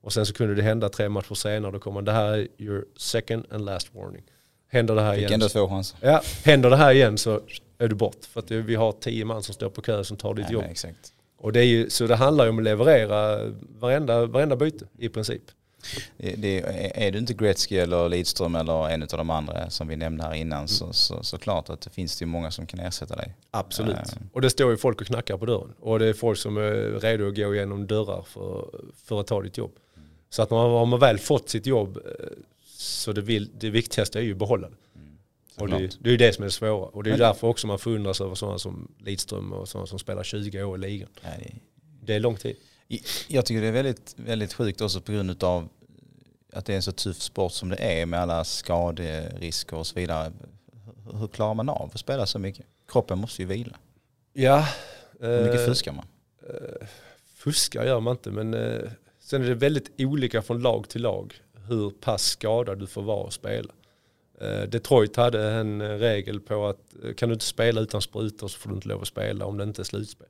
[0.00, 2.84] Och sen så kunde det hända tre matcher senare då kommer det här är your
[2.96, 4.22] second and last warning.
[4.68, 5.32] Händer det här Fick igen.
[5.32, 5.98] ändå två chanser.
[6.00, 7.40] Ja, händer det här igen så
[7.78, 8.24] är du bort.
[8.24, 10.62] För att vi har tio man som står på kö som tar ditt nej, jobb.
[10.62, 11.13] Nej, exakt.
[11.44, 15.08] Och det är ju, så det handlar ju om att leverera varenda, varenda byte i
[15.08, 15.42] princip.
[16.16, 16.60] Det, det,
[16.94, 20.34] är du inte Gretzky eller Lidström eller en av de andra som vi nämnde här
[20.34, 20.68] innan mm.
[20.68, 23.34] så, så, så klart att det finns det många som kan ersätta dig.
[23.50, 23.96] Absolut.
[23.96, 24.26] Uh.
[24.32, 25.74] Och det står ju folk och knackar på dörren.
[25.80, 28.68] Och det är folk som är redo att gå igenom dörrar för,
[29.04, 29.72] för att ta ditt jobb.
[29.96, 30.08] Mm.
[30.30, 32.26] Så att man, har man väl fått sitt jobb eh,
[32.76, 34.76] så det, vill, det viktigaste är ju att behålla det.
[35.56, 36.86] Och det, det, är ju det som är det svåra.
[36.86, 40.22] Och det är därför också man förundras över sådana som Lidström och sådana som spelar
[40.22, 41.08] 20 år i ligan.
[41.22, 41.52] Det,
[42.02, 42.56] det, är lång tid.
[43.28, 45.68] Jag tycker det är väldigt, väldigt sjukt också på grund av
[46.52, 49.94] att det är en så tuff sport som det är med alla skaderisker och så
[49.94, 50.32] vidare.
[51.12, 52.66] Hur klarar man av att spela så mycket?
[52.88, 53.76] Kroppen måste ju vila.
[54.32, 54.68] Ja.
[55.20, 56.06] Hur mycket eh, fuskar man?
[56.48, 56.86] Eh,
[57.34, 58.90] fuskar gör man inte men eh,
[59.20, 61.34] sen är det väldigt olika från lag till lag
[61.68, 63.72] hur pass skadad du får vara och spela.
[64.40, 68.48] Eh, Detroit hade en eh, regel på att eh, kan du inte spela utan sprutor
[68.48, 70.26] så får du inte lov att spela om det inte är slutspel.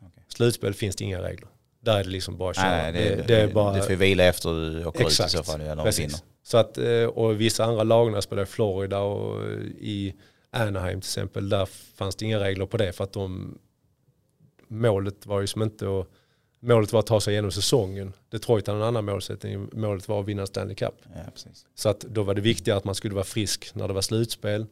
[0.00, 0.24] Okay.
[0.28, 1.48] Slutspel finns det inga regler.
[1.80, 2.70] Där är det liksom bara att köra.
[2.70, 3.74] Nej, det, det, det, är bara...
[3.74, 5.34] Du får vila efter du åker Exakt.
[5.34, 5.60] ut i så fall.
[5.60, 6.24] Eller Precis.
[6.42, 6.78] Så att,
[7.12, 9.42] och vissa andra lag spelar i Florida och
[9.78, 10.14] i
[10.50, 13.58] Anaheim till exempel, där fanns det inga regler på det för att de
[14.68, 16.06] målet var ju som inte att
[16.60, 18.12] målet var att ta sig igenom säsongen.
[18.28, 19.68] Detroit hade en annan målsättning.
[19.72, 20.94] Målet var att vinna Stanley Cup.
[21.14, 24.02] Ja, så att då var det viktigare att man skulle vara frisk när det var
[24.02, 24.66] slutspel.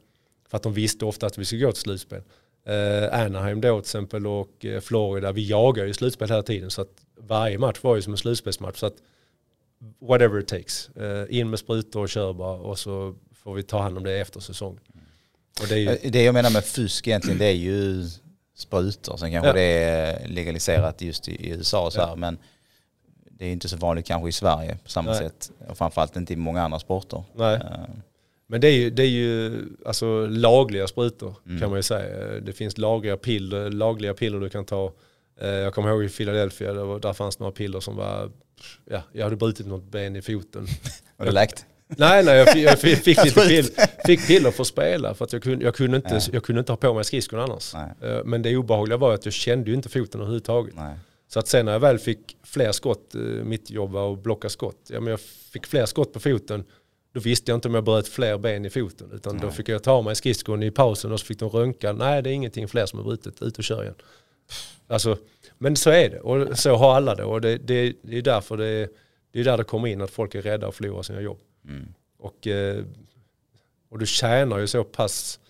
[0.48, 2.22] För att de visste ofta att vi skulle gå till slutspel.
[2.66, 6.70] Eh, Anaheim då till exempel och eh, Florida, vi jagar ju slutspel hela tiden.
[6.70, 8.78] Så att varje match var ju som en slutspelsmatch.
[8.78, 8.96] Så att
[10.00, 10.88] whatever it takes.
[10.88, 14.20] Eh, in med sprutor och kör bara och så får vi ta hand om det
[14.20, 14.80] efter säsongen.
[15.68, 15.88] Det, är ju...
[15.88, 18.04] Eh, det jag menar med fusk egentligen det är ju
[18.58, 19.16] sprutor.
[19.16, 19.52] Sen kanske ja.
[19.52, 22.38] det är legaliserat just i, USA och så här, men
[23.30, 25.20] det är inte så vanligt kanske i Sverige på samma Nej.
[25.20, 25.50] sätt.
[25.68, 27.22] Och framförallt inte i många andra sporter.
[27.34, 27.56] Nej.
[27.56, 27.62] Uh.
[28.46, 31.60] Men det är ju, det är ju alltså, lagliga sprutor mm.
[31.60, 32.40] kan man ju säga.
[32.40, 34.92] Det finns lagliga piller, lagliga piller du kan ta.
[35.40, 38.30] Eh, jag kommer ihåg i Philadelphia, där fanns några piller som var,
[38.84, 40.66] ja, jag hade brutit något ben i foten.
[41.16, 41.66] Var det läkt?
[41.96, 45.24] Nej, nej jag fick, jag fick, fick lite piller, fick piller för att spela för
[45.24, 46.20] att jag kunde, jag kunde, inte, ja.
[46.32, 47.74] jag kunde inte ha på mig skridskon annars.
[47.74, 47.90] Nej.
[48.02, 50.74] Eh, men det obehagliga var att jag kände ju inte foten överhuvudtaget.
[50.76, 50.94] Nej.
[51.28, 54.48] Så att sen när jag väl fick fler skott, eh, mitt jobb var att blocka
[54.48, 54.76] skott.
[54.88, 56.64] Ja, men jag fick fler skott på foten,
[57.12, 59.10] då visste jag inte om jag bröt fler ben i foten.
[59.12, 59.42] Utan Nej.
[59.44, 61.92] då fick jag ta mig skridskon i pausen och så fick de röntga.
[61.92, 63.94] Nej, det är ingenting fler som har brutit, ut och kör igen.
[64.86, 65.16] Alltså,
[65.58, 67.24] men så är det och så har alla det.
[67.24, 68.88] Och det, det, det är därför det,
[69.32, 71.38] det är där det kommer in att folk är rädda att förlora sina jobb.
[71.64, 71.94] Mm.
[72.18, 72.84] Och, eh,
[73.88, 75.40] och du tjänar ju så pass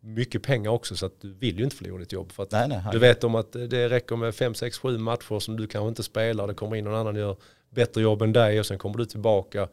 [0.00, 2.32] mycket pengar också så att du vill ju inte förlora ditt jobb.
[2.32, 5.56] För nej, nej, du vet om att det räcker med 5, 6, 7 matcher som
[5.56, 6.46] du kanske inte spelar.
[6.46, 7.36] Det kommer in någon annan och gör
[7.70, 9.68] bättre jobb än dig och sen kommer du tillbaka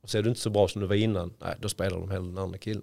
[0.00, 1.34] och så är du inte så bra som du var innan.
[1.38, 2.82] Nej, då spelar de hellre den andra killen.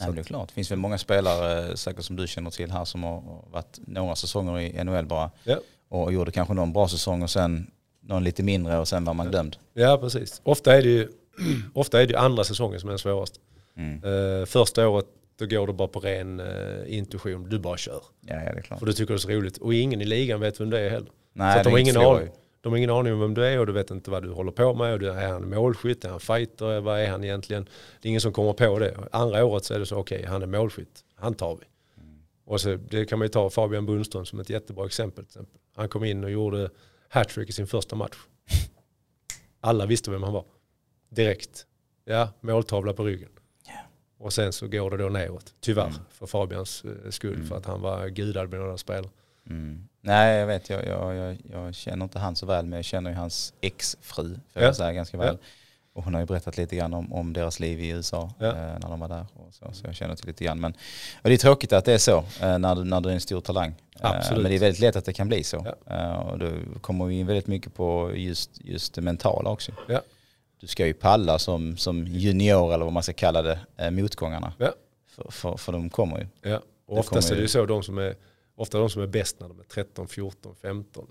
[0.00, 0.48] Nej, det är klart.
[0.48, 4.16] Det finns väl många spelare, säkert som du känner till här, som har varit några
[4.16, 5.30] säsonger i NHL bara.
[5.44, 5.58] Ja.
[5.88, 7.70] Och gjorde kanske någon bra säsong och sen
[8.00, 9.56] någon lite mindre och sen var man glömd.
[9.72, 10.40] Ja, precis.
[10.44, 11.08] Ofta är det ju
[11.74, 13.38] ofta är det andra säsongen som är den svåraste.
[13.76, 14.04] Mm.
[14.04, 15.06] Uh, första året
[15.38, 18.02] då går det bara på ren uh, intuition, du bara kör.
[18.20, 18.78] Ja, ja, det är klart.
[18.78, 19.58] För du tycker det är så roligt.
[19.58, 21.10] Och ingen i ligan vet vem det är heller.
[21.32, 22.28] Nej, så de, har ingen aning,
[22.60, 24.52] de har ingen aning om vem du är och du vet inte vad du håller
[24.52, 24.92] på med.
[24.92, 26.04] Och du, är han målskytt?
[26.04, 26.80] Är han fighter?
[26.80, 27.64] Vad är han egentligen?
[28.00, 28.96] Det är ingen som kommer på det.
[29.12, 31.04] Andra året så är det så, okej, okay, han är målskytt.
[31.14, 31.64] Han tar vi.
[32.02, 32.18] Mm.
[32.44, 35.24] Och så, det kan man ju ta Fabian Bundström som ett jättebra exempel.
[35.24, 35.58] exempel.
[35.76, 36.70] Han kom in och gjorde
[37.08, 38.16] hattrick i sin första match.
[39.60, 40.44] Alla visste vem han var.
[41.14, 41.66] Direkt.
[42.04, 43.28] Ja, måltavla på ryggen.
[44.18, 46.00] Och sen så går det då neråt, tyvärr, mm.
[46.10, 47.46] för Fabians eh, skull, mm.
[47.46, 49.10] för att han var gudad med några spelare.
[49.50, 49.88] Mm.
[50.00, 53.10] Nej, jag vet, jag, jag, jag, jag, känner inte han så väl, men jag känner
[53.10, 54.66] ju hans exfru, för ja.
[54.66, 55.38] jag säga, ganska väl.
[55.40, 55.46] Ja.
[55.94, 58.46] Och hon har ju berättat lite grann om, om deras liv i USA ja.
[58.46, 59.26] eh, när de var där.
[59.34, 60.60] Och så, så jag känner till lite grann.
[60.60, 60.72] Men,
[61.22, 63.20] och det är tråkigt att det är så eh, när, du, när du är en
[63.20, 63.74] stor talang.
[64.00, 65.66] Eh, men det är väldigt lätt att det kan bli så.
[65.86, 66.16] Ja.
[66.16, 69.72] Och då kommer vi in väldigt mycket på just, just det mentala också.
[69.88, 70.00] Ja.
[70.62, 74.52] Du ska ju palla som, som junior eller vad man ska kalla det, eh, motgångarna.
[74.58, 74.72] Ja.
[75.06, 76.50] För, för, för de kommer ju.
[76.50, 76.60] Ja.
[76.86, 78.16] Och oftast är det ju så de som är,
[78.54, 81.06] ofta de som är bäst när de är 13, 14, 15.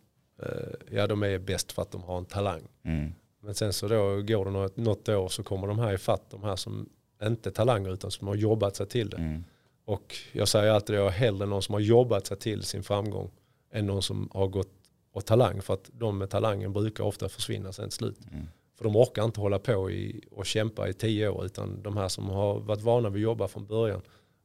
[0.91, 2.61] Ja de är bäst för att de har en talang.
[2.83, 3.13] Mm.
[3.41, 6.43] Men sen så då går det något, något år så kommer de här ifatt, de
[6.43, 6.89] här som
[7.23, 9.17] inte är talanger utan som har jobbat sig till det.
[9.17, 9.43] Mm.
[9.85, 12.83] Och jag säger alltid att jag är hellre någon som har jobbat sig till sin
[12.83, 13.31] framgång
[13.71, 14.73] än någon som har gått
[15.13, 15.61] och talang.
[15.61, 18.19] För att de med talangen brukar ofta försvinna sen till slut.
[18.31, 18.47] Mm.
[18.77, 22.07] För de orkar inte hålla på i, och kämpa i tio år utan de här
[22.07, 24.01] som har varit vana vid att jobba från början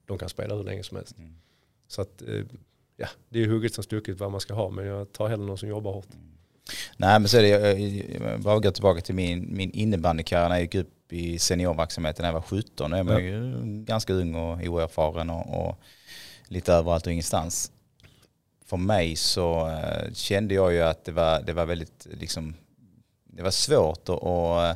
[0.07, 1.19] de kan spela hur länge som helst.
[1.19, 1.35] Mm.
[1.89, 2.45] Så att, eh,
[2.97, 5.59] ja, det är hugget som stucket vad man ska ha men jag tar hellre någon
[5.59, 6.15] som jobbar hårt.
[6.15, 6.27] Mm.
[6.97, 7.79] Nej men så är det,
[8.21, 12.29] jag bara gå tillbaka till min, min innebandykarriär när jag gick upp i seniorverksamheten när
[12.29, 12.91] jag var 17.
[12.91, 13.21] Då är man ja.
[13.21, 15.79] ju ganska ung och oerfaren och, och
[16.49, 17.73] lite överallt och ingenstans.
[18.65, 22.55] För mig så uh, kände jag ju att det var, det var väldigt liksom,
[23.37, 24.71] det var svårt att och,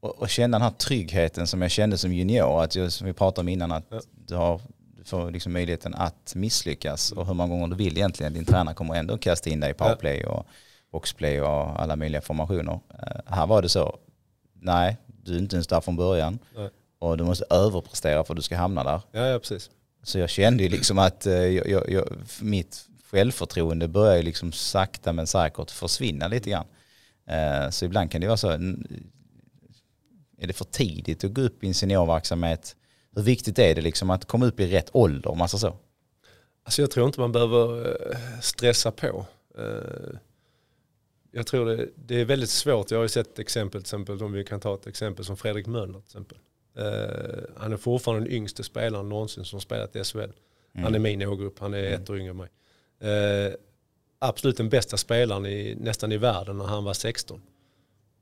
[0.00, 2.62] och, och känna den här tryggheten som jag kände som junior.
[2.62, 4.00] Att jag, som vi pratade om innan, att ja.
[4.26, 4.60] du, har,
[4.96, 8.32] du får liksom möjligheten att misslyckas och hur många gånger du vill egentligen.
[8.32, 10.20] Din tränare kommer ändå kasta in dig i powerplay.
[10.20, 10.28] Ja.
[10.28, 10.46] Och,
[10.94, 12.72] boxplay och alla möjliga formationer.
[12.72, 12.80] Uh,
[13.26, 13.98] här var det så,
[14.60, 16.38] nej, du är inte ens där från början.
[16.56, 16.70] Nej.
[16.98, 19.00] Och du måste överprestera för att du ska hamna där.
[19.12, 19.70] Ja, ja precis.
[20.02, 22.04] Så jag kände ju liksom att uh, jag, jag,
[22.40, 26.66] mitt självförtroende började liksom sakta men säkert försvinna lite grann.
[27.30, 28.48] Uh, så ibland kan det vara så,
[30.38, 32.76] är det för tidigt att gå upp i en seniorverksamhet?
[33.16, 35.30] Hur viktigt är det liksom att komma upp i rätt ålder?
[35.30, 35.76] Om man så?
[36.64, 37.96] Alltså jag tror inte man behöver
[38.40, 39.26] stressa på
[41.34, 42.90] jag tror det, det, är väldigt svårt.
[42.90, 45.66] Jag har ju sett exempel, till exempel om vi kan ta ett exempel som Fredrik
[45.66, 46.38] Möller till exempel.
[47.56, 50.18] Han är fortfarande den yngste spelaren någonsin som spelat i SHL.
[50.18, 50.32] Mm.
[50.74, 52.48] Han är min ågrupp, han är ett år yngre än mig.
[54.24, 57.42] Absolut den bästa spelaren i, nästan i världen när han var 16.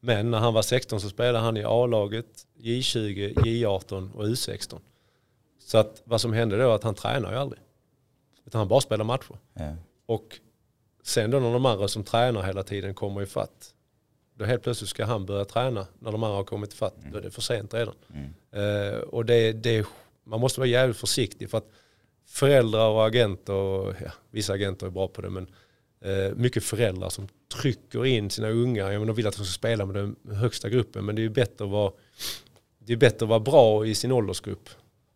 [0.00, 4.80] Men när han var 16 så spelade han i A-laget, J20, J18 och U16.
[5.58, 7.62] Så att vad som hände då är att han tränar ju aldrig.
[8.46, 9.36] Utan han bara spelar matcher.
[9.54, 9.76] Ja.
[10.06, 10.40] Och
[11.02, 13.74] Sen då när de andra som tränar hela tiden kommer i fatt.
[14.34, 16.98] Då helt plötsligt ska han börja träna när de andra har kommit i fatt.
[16.98, 17.12] Mm.
[17.12, 17.94] Då är det för sent redan.
[18.14, 18.94] Mm.
[18.94, 19.86] Uh, och det, det,
[20.24, 21.68] man måste vara jävligt försiktig för att
[22.26, 25.50] föräldrar och agenter, och, ja, vissa agenter är bra på det, men
[26.34, 29.86] mycket föräldrar som trycker in sina unga, ja, men de vill att de ska spela
[29.86, 31.92] med den högsta gruppen, men det är bättre att vara,
[32.78, 34.68] det är bättre att vara bra i sin åldersgrupp,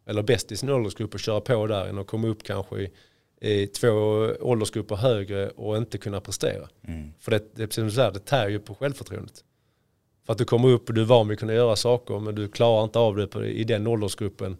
[0.06, 2.90] eller bäst i sin åldersgrupp och köra på där än att komma upp kanske
[3.40, 3.88] i två
[4.40, 6.68] åldersgrupper högre och inte kunna prestera.
[6.88, 7.12] Mm.
[7.18, 9.44] För det, det är precis som det tär ju på självförtroendet.
[10.26, 12.34] För att du kommer upp och du är van vid att kunna göra saker men
[12.34, 14.56] du klarar inte av det på, i den åldersgruppen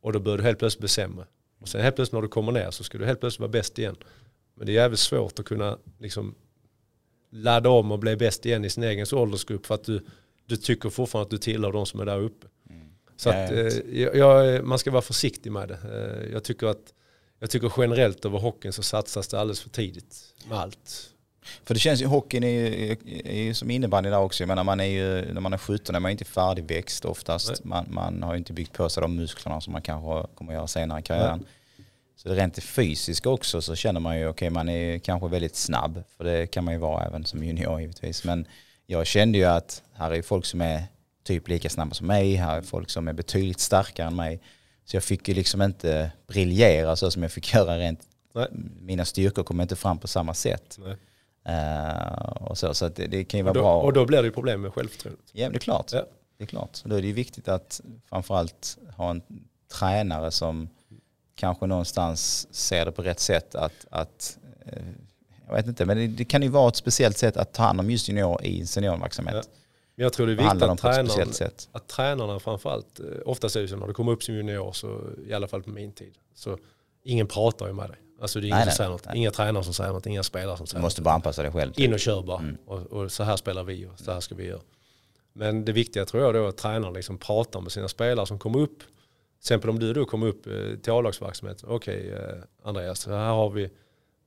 [0.00, 1.26] och då börjar du helt plötsligt bli sämre.
[1.60, 3.78] Och sen helt plötsligt när du kommer ner så ska du helt plötsligt vara bäst
[3.78, 3.96] igen.
[4.60, 6.34] Men det är jävligt svårt att kunna liksom
[7.30, 10.06] ladda om och bli bäst igen i sin egen åldersgrupp för att du,
[10.46, 12.46] du tycker fortfarande att du tillhör de som är där uppe.
[12.70, 12.88] Mm.
[13.16, 15.74] Så att, eh, jag, man ska vara försiktig med det.
[15.74, 16.94] Eh, jag tycker att
[17.38, 21.10] jag tycker generellt över hockeyn så satsas det alldeles för tidigt med allt.
[21.64, 24.42] För det känns ju, hockeyn är ju, är ju som innebandy där också.
[24.42, 27.64] Jag menar, man är ju, när man är 17 är man inte färdigväxt oftast.
[27.64, 30.56] Man, man, har ju inte byggt på sig de musklerna som man kanske kommer att
[30.56, 31.38] göra senare i karriären.
[31.38, 31.48] Nej.
[32.22, 35.56] Så det rent fysiska också så känner man ju, okej okay, man är kanske väldigt
[35.56, 36.02] snabb.
[36.16, 38.24] För det kan man ju vara även som junior givetvis.
[38.24, 38.46] Men
[38.86, 40.84] jag kände ju att här är folk som är
[41.24, 42.34] typ lika snabba som mig.
[42.34, 44.40] Här är folk som är betydligt starkare än mig.
[44.84, 48.00] Så jag fick ju liksom inte briljera så som jag fick göra rent.
[48.34, 48.48] Nej.
[48.80, 50.78] Mina styrkor kom inte fram på samma sätt.
[51.48, 53.80] Uh, och så så det, det, kan ju vara och då, bra.
[53.80, 55.24] Och då blir det ju problem med självförtroendet.
[55.32, 55.92] Ja det är klart.
[55.92, 56.06] Ja.
[56.38, 56.76] Det är klart.
[56.76, 59.22] Så då är det ju viktigt att framförallt ha en
[59.78, 60.68] tränare som
[61.40, 63.54] kanske någonstans ser det på rätt sätt.
[63.54, 64.82] Att, att uh,
[65.46, 67.80] jag vet inte, men det, det, kan ju vara ett speciellt sätt att ta hand
[67.80, 69.34] om just junior i seniorverksamhet.
[69.34, 69.42] Ja.
[69.96, 73.68] Men jag tror det är viktigt att, tränaren, att tränarna framförallt, eh, oftast är det
[73.68, 76.58] så när du kommer upp som junior, så, i alla fall på min tid, så
[77.02, 77.98] ingen pratar ju med dig.
[78.20, 79.04] Alltså det är ingen nej, som säger något.
[79.06, 79.18] Nej.
[79.18, 80.82] Inga tränare som säger något, inga spelare som säger något.
[80.82, 81.72] Du måste bara anpassa dig själv.
[81.76, 82.38] In och kör bara.
[82.38, 82.58] Mm.
[82.66, 84.60] Och, och, så här spelar vi och så här ska vi göra.
[85.32, 88.38] Men det viktiga tror jag då är att tränaren liksom pratar med sina spelare som
[88.38, 88.82] kommer upp.
[89.40, 91.64] Till exempel om du då kommer upp eh, till A-lagsverksamhet.
[91.64, 93.70] Okej okay, eh, Andreas, här har vi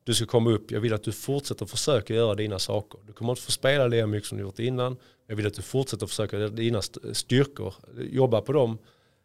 [0.03, 2.99] Du ska komma upp, jag vill att du fortsätter försöka göra dina saker.
[3.07, 4.97] Du kommer inte få spela lika mycket som du gjort innan.
[5.27, 6.81] Jag vill att du fortsätter försöka göra dina
[7.13, 8.77] styrkor, jobba på dem.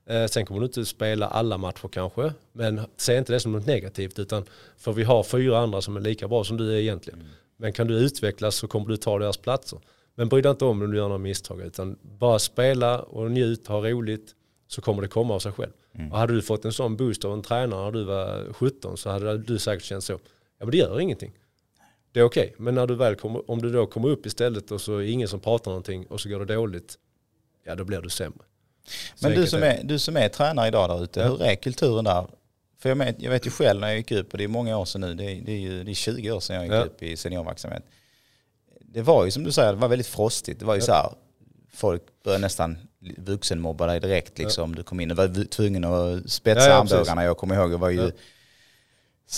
[0.07, 3.67] Eh, sen kommer du inte spela alla matcher kanske, men se inte det som något
[3.67, 4.45] negativt utan
[4.77, 7.19] för vi har fyra andra som är lika bra som du är egentligen.
[7.21, 7.33] Mm.
[7.57, 9.81] Men kan du utvecklas så kommer du ta deras platser.
[10.15, 13.67] Men bry dig inte om om du gör några misstag utan bara spela och njut,
[13.67, 14.35] ha roligt
[14.69, 15.73] så kommer det komma av sig själv.
[15.95, 16.13] Mm.
[16.13, 19.11] Och hade du fått en sån boost av en tränare när du var 17 så
[19.11, 20.13] hade du säkert känt så.
[20.13, 20.19] Ja
[20.59, 21.33] men det gör ingenting.
[22.13, 22.47] Det är okej.
[22.47, 22.65] Okay.
[22.65, 25.29] Men när du väl kommer, om du då kommer upp istället och så är ingen
[25.29, 26.99] som pratar någonting och så går det dåligt.
[27.65, 28.45] Ja då blir du sämre.
[29.23, 31.29] Men du som, är, du som är tränare idag där ute, ja.
[31.29, 32.27] hur är kulturen där?
[32.79, 34.79] För jag, med, jag vet ju själv när jag gick upp, och det är många
[34.79, 36.75] år sedan nu, det är, det är, ju, det är 20 år sedan jag gick
[36.75, 36.85] ja.
[36.85, 37.83] upp i seniorverksamhet.
[38.81, 40.61] Det var ju som du säger, det var väldigt frostigt.
[40.61, 40.87] Det var ju ja.
[40.87, 41.13] så här,
[41.73, 42.79] folk började nästan
[43.17, 44.71] vuxenmobba dig direkt liksom.
[44.71, 44.77] Ja.
[44.77, 47.25] Du kom in och var tvungen att spetsa ja, armbågarna.
[47.25, 48.11] Jag kommer ihåg, det var ju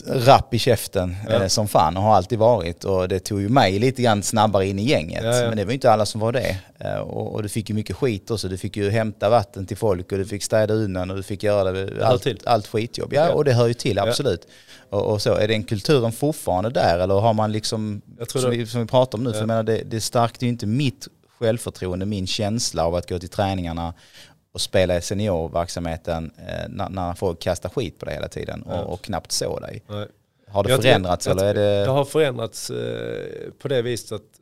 [0.06, 1.42] rapp i käften ja.
[1.42, 2.84] eh, som fan och har alltid varit.
[2.84, 5.24] Och det tog ju mig lite grann snabbare in i gänget.
[5.24, 5.48] Ja, ja.
[5.48, 6.56] Men det var ju inte alla som var det.
[6.78, 8.48] Eh, och, och, du fick ju mycket skit också.
[8.48, 11.42] Du fick ju hämta vatten till folk och du fick städa undan och du fick
[11.42, 13.12] göra det, allt, allt skitjobb.
[13.12, 14.46] Ja, och det hör ju till, absolut.
[14.90, 18.80] Och, och, så, är den kulturen fortfarande där eller har man liksom, som vi, som,
[18.80, 21.08] vi, pratar om nu, för jag menar det, det stärkte ju inte mitt
[21.40, 23.94] självförtroende, min känsla av att gå till träningarna
[24.52, 28.92] och spela i seniorverksamheten eh, när, när folk kastar skit på dig hela tiden och,
[28.92, 29.82] och knappt såg dig.
[29.86, 30.06] Nej.
[30.46, 31.84] Har det jag förändrats tror, eller är det?
[31.84, 34.40] Det har förändrats eh, på det viset att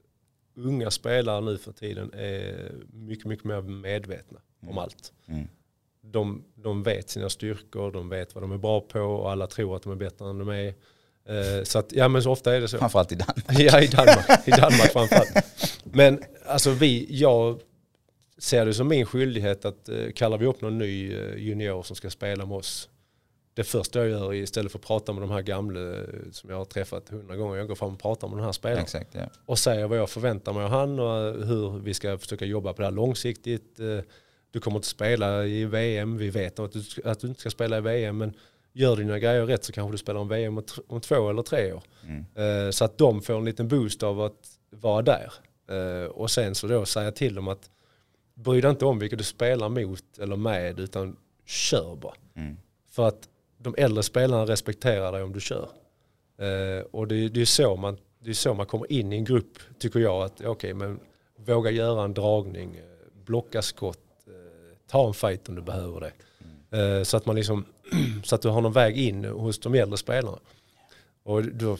[0.56, 4.72] unga spelare nu för tiden är mycket, mycket mer medvetna mm.
[4.72, 5.12] om allt.
[5.26, 5.48] Mm.
[6.00, 9.76] De, de vet sina styrkor, de vet vad de är bra på och alla tror
[9.76, 10.74] att de är bättre än de är.
[11.28, 12.78] Eh, så att, ja men så ofta är det så.
[12.78, 13.46] Framförallt i Danmark.
[13.58, 15.30] ja i Danmark, i Danmark framförallt.
[15.84, 17.60] Men alltså vi, jag
[18.38, 21.96] ser det som min skyldighet att eh, kallar vi upp någon ny eh, junior som
[21.96, 22.88] ska spela med oss.
[23.54, 25.80] Det första jag gör istället för att prata med de här gamla
[26.32, 28.82] som jag har träffat hundra gånger, jag går fram och pratar med den här spelaren.
[28.82, 29.28] Exakt, ja.
[29.46, 32.82] Och säger vad jag förväntar mig av han och hur vi ska försöka jobba på
[32.82, 33.76] det här långsiktigt.
[34.50, 37.78] Du kommer inte spela i VM, vi vet att du, att du inte ska spela
[37.78, 38.34] i VM men
[38.78, 41.82] gör dina grejer rätt så kanske du spelar om VM om två eller tre år.
[42.02, 42.72] Mm.
[42.72, 45.32] Så att de får en liten boost av att vara där.
[46.10, 47.70] Och sen så då säga till dem att
[48.34, 52.14] bry dig inte om vilka du spelar mot eller med utan kör bara.
[52.36, 52.56] Mm.
[52.90, 55.68] För att de äldre spelarna respekterar dig om du kör.
[56.38, 59.24] Eh, och det, det, är så man, det är så man kommer in i en
[59.24, 60.22] grupp tycker jag.
[60.22, 61.00] att okay, men
[61.46, 62.82] Våga göra en dragning, eh,
[63.24, 66.12] blocka skott, eh, ta en fight om du behöver det.
[66.70, 66.98] Mm.
[66.98, 67.64] Eh, så, att man liksom,
[68.24, 70.38] så att du har någon väg in hos de äldre spelarna.
[71.22, 71.78] Och då,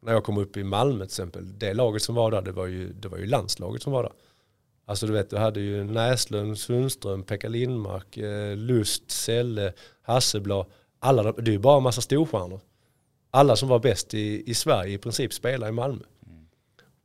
[0.00, 2.66] när jag kom upp i Malmö till exempel, det laget som var där, det var
[2.66, 4.12] ju, det var ju landslaget som var där.
[4.88, 10.66] Alltså du vet, du hade ju Näslund, Sundström, Pekka Lindmark, eh, Lust, Selle, Hasselblad.
[10.98, 12.60] Alla, det är ju bara en massa storstjärnor.
[13.30, 16.02] Alla som var bäst i, i Sverige i princip spelade i Malmö.
[16.26, 16.46] Mm.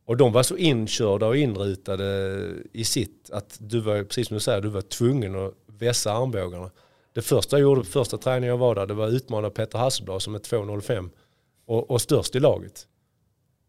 [0.04, 2.38] Och de var så inkörda och inrutade
[2.72, 6.70] i sitt att du var, precis som du säger, du var tvungen att vässa armbågarna.
[7.12, 10.22] Det första jag gjorde, första träningen jag var där, det var att utmana Petter Hasselblad
[10.22, 11.10] som är 2,05
[11.66, 12.86] och, och störst i laget.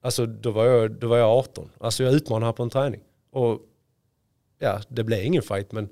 [0.02, 1.70] Alltså då var, jag, då var jag 18.
[1.78, 3.02] Alltså jag utmanade honom på en träning.
[3.32, 3.62] Och
[4.60, 5.90] ja, det blev ingen fight men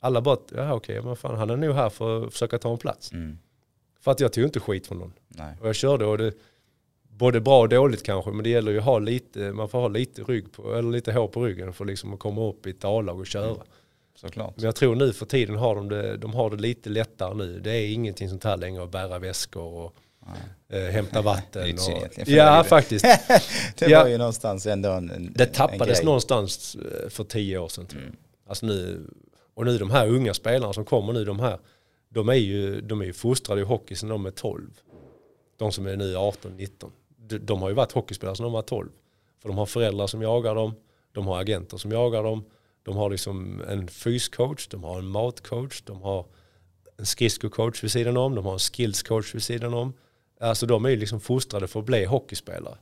[0.00, 2.72] alla bara, ja okej, okay, men fan han är nog här för att försöka ta
[2.72, 3.12] en plats.
[3.12, 3.38] Mm.
[4.00, 5.12] För att jag tog inte skit från någon.
[5.28, 5.56] Nej.
[5.60, 6.32] Och jag körde och det,
[7.02, 9.88] både bra och dåligt kanske, men det gäller ju att ha lite, man får ha
[9.88, 12.84] lite rygg på, eller lite hår på ryggen för liksom att komma upp i ett
[12.84, 13.44] A-lag och köra.
[13.44, 13.58] Mm.
[14.14, 14.56] Såklart.
[14.56, 17.60] Men jag tror nu för tiden har de det, de har det lite lättare nu.
[17.60, 19.96] Det är ingenting sånt här längre att bära väskor och
[20.68, 21.78] äh, hämta vatten.
[21.78, 23.04] och, ja, faktiskt.
[23.78, 27.58] det ja, var ju någonstans ändå en, en Det tappades en någonstans eh, för tio
[27.58, 27.86] år sedan.
[27.92, 28.16] Mm.
[28.46, 29.06] Alltså nu,
[29.54, 31.58] och nu de här unga spelarna som kommer nu, de här,
[32.08, 34.70] de är ju, de är ju fostrade i hockey sedan de är 12.
[35.56, 36.90] De som är nu 18-19.
[37.16, 38.88] De, de, har ju varit hockeyspelare sedan de var 12.
[39.42, 40.74] För de har föräldrar som jagar dem,
[41.12, 42.44] de har agenter som jagar dem,
[42.84, 46.26] de har liksom en fyscoach, de har en matcoach, de har
[46.98, 49.92] en skridskocoach vid sidan om, de har en skillscoach vid sidan om.
[50.40, 52.78] Alltså de är ju liksom fostrade för att bli hockeyspelare.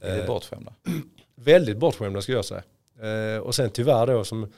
[0.00, 0.74] Är det eh, bortskämda?
[1.34, 2.62] väldigt bortskämda skulle jag säga.
[3.02, 4.52] Eh, och sen tyvärr då som,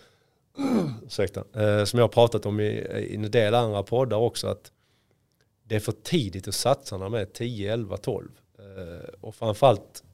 [1.06, 4.72] ursäkta, eh, som jag har pratat om i, i en del andra poddar också att
[5.62, 8.28] det är för tidigt att satsa när man är 10, 11, 12.
[9.20, 10.04] och framförallt,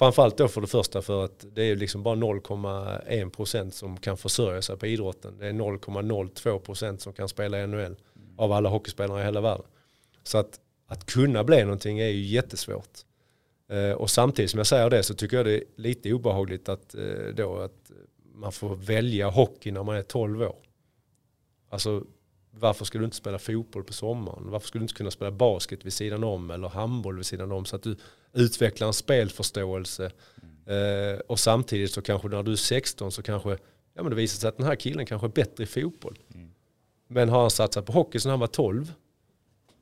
[0.00, 4.62] framförallt då för det första för att det är liksom bara 0,1% som kan försörja
[4.62, 5.38] sig på idrotten.
[5.38, 7.96] Det är 0,02% som kan spela i NHL
[8.36, 9.66] av alla hockeyspelare i hela världen.
[10.22, 12.98] Så att att kunna bli någonting är ju jättesvårt.
[13.68, 16.94] Eh, och samtidigt som jag säger det så tycker jag det är lite obehagligt att,
[16.94, 17.90] eh, då, att
[18.34, 20.56] man får välja hockey när man är 12 år.
[21.68, 22.04] Alltså
[22.50, 24.50] varför ska du inte spela fotboll på sommaren?
[24.50, 27.64] Varför skulle du inte kunna spela basket vid sidan om eller handboll vid sidan om
[27.64, 27.96] så att du
[28.32, 30.10] utvecklar en spelförståelse.
[30.66, 31.14] Mm.
[31.14, 33.50] Eh, och samtidigt så kanske när du är 16 så kanske
[33.94, 36.18] ja, men det visar sig att den här killen kanske är bättre i fotboll.
[36.34, 36.50] Mm.
[37.08, 38.92] Men har han satsat på hockey sedan han var 12,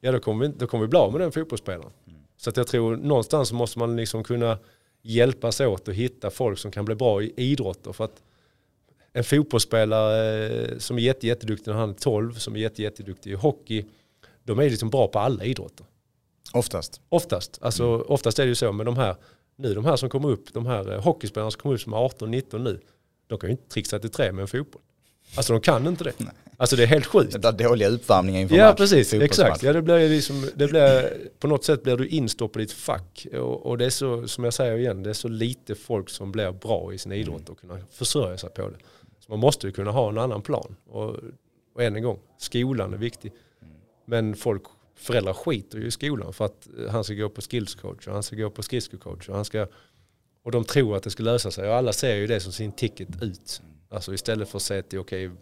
[0.00, 1.92] ja då kommer vi, då kommer vi bli av med den fotbollsspelaren.
[2.06, 2.20] Mm.
[2.36, 4.58] Så att jag tror någonstans måste man liksom kunna
[5.02, 7.92] hjälpas åt och hitta folk som kan bli bra i idrotter.
[7.92, 8.22] För att
[9.18, 13.30] en fotbollsspelare eh, som är jätte, jätteduktig när han är 12, som är jätte, jätteduktig
[13.30, 13.84] i hockey,
[14.44, 15.86] de är liksom bra på alla idrotter.
[16.52, 17.00] Oftast.
[17.08, 17.58] Oftast.
[17.60, 18.06] Alltså, mm.
[18.08, 19.16] Oftast är det ju så med de här,
[19.56, 21.96] nu de här som kommer upp, de här eh, hockeyspelarna som kommer upp som är
[21.96, 22.80] 18-19 nu,
[23.26, 24.82] de kan ju inte trixa till tre med en fotboll.
[25.36, 26.12] Alltså de kan inte det.
[26.18, 26.34] Nej.
[26.56, 27.32] Alltså det är helt sjukt.
[27.32, 29.62] Den där dåliga uppvärmningen inför Ja match, precis, exakt.
[29.62, 33.26] Ja, det blir liksom, det blir, på något sätt blir du instoppad i ett fack.
[33.32, 36.32] Och, och, det är så, som jag säger igen, det är så lite folk som
[36.32, 37.22] blir bra i sin mm.
[37.22, 38.76] idrott och kunna försörja sig på det.
[39.28, 40.76] Så man måste ju kunna ha en annan plan.
[40.86, 41.16] Och,
[41.74, 43.32] och än en gång, skolan är viktig.
[44.04, 44.62] Men folk,
[44.94, 48.36] föräldrar skiter ju i skolan för att han ska gå på skillscoach och han ska
[48.36, 49.66] gå på skridskocoach och han ska
[50.42, 52.72] och de tror att det ska lösa sig och alla ser ju det som sin
[52.72, 53.62] ticket ut.
[53.90, 55.38] Alltså istället för att säga till okej, okay,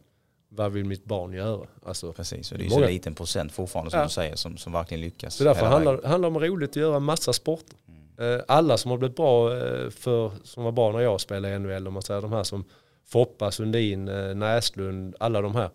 [0.49, 1.67] vad vill mitt barn göra?
[1.87, 4.07] Alltså, Precis, och det är ju så liten procent fortfarande som ja.
[4.07, 5.35] du säger som, som verkligen lyckas.
[5.35, 7.77] Så därför handlar det handlar om roligt att göra massa sporter.
[7.89, 8.39] Mm.
[8.39, 11.59] Eh, alla som har blivit bra eh, för, som var bra när jag spelade i
[11.59, 12.65] NHL, om man säger de här som
[13.07, 15.71] Foppa, Sundin, eh, Näslund, alla de här.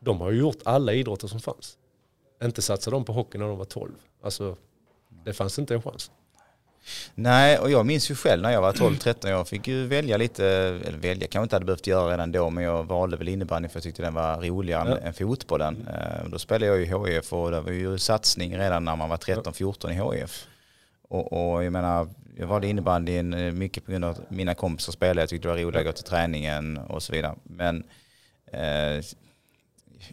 [0.00, 1.78] De har ju gjort alla idrotter som fanns.
[2.42, 3.92] Inte satsade de på hockey när de var 12.
[4.22, 4.56] Alltså,
[5.24, 6.10] det fanns inte en chans.
[7.14, 10.46] Nej, och jag minns ju själv när jag var 12-13, jag fick ju välja lite,
[10.86, 13.76] eller välja kanske inte hade behövt göra redan då, men jag valde väl innebandy för
[13.76, 15.06] jag tyckte den var roligare ja.
[15.06, 15.88] än fotbollen.
[15.88, 19.16] Eh, då spelade jag i HIF och det var ju satsning redan när man var
[19.16, 20.46] 13-14 i HIF.
[21.08, 24.92] Och, och jag menar, jag valde innebandyn eh, mycket på grund av att mina kompisar
[24.92, 27.34] spelade, jag tyckte det var roligt att gå till träningen och så vidare.
[27.42, 27.84] Men
[28.52, 29.04] eh,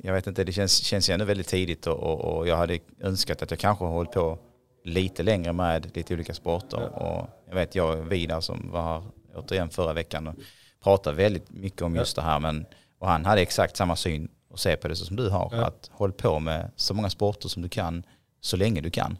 [0.01, 3.41] jag vet inte, det känns, känns ändå väldigt tidigt och, och, och jag hade önskat
[3.41, 4.39] att jag kanske hållit på
[4.83, 6.77] lite längre med lite olika sporter.
[6.81, 6.87] Ja.
[6.87, 9.03] Och jag vet jag och Vidar som var här
[9.35, 10.35] återigen förra veckan och
[10.83, 12.23] pratade väldigt mycket om just ja.
[12.23, 12.39] det här.
[12.39, 12.65] Men,
[12.99, 15.49] och han hade exakt samma syn och se på det som du har.
[15.51, 15.65] Ja.
[15.65, 18.03] Att håll på med så många sporter som du kan
[18.41, 19.17] så länge du kan.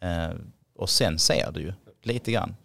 [0.00, 0.36] Eh,
[0.76, 1.72] och sen ser du ju
[2.06, 2.56] lite grann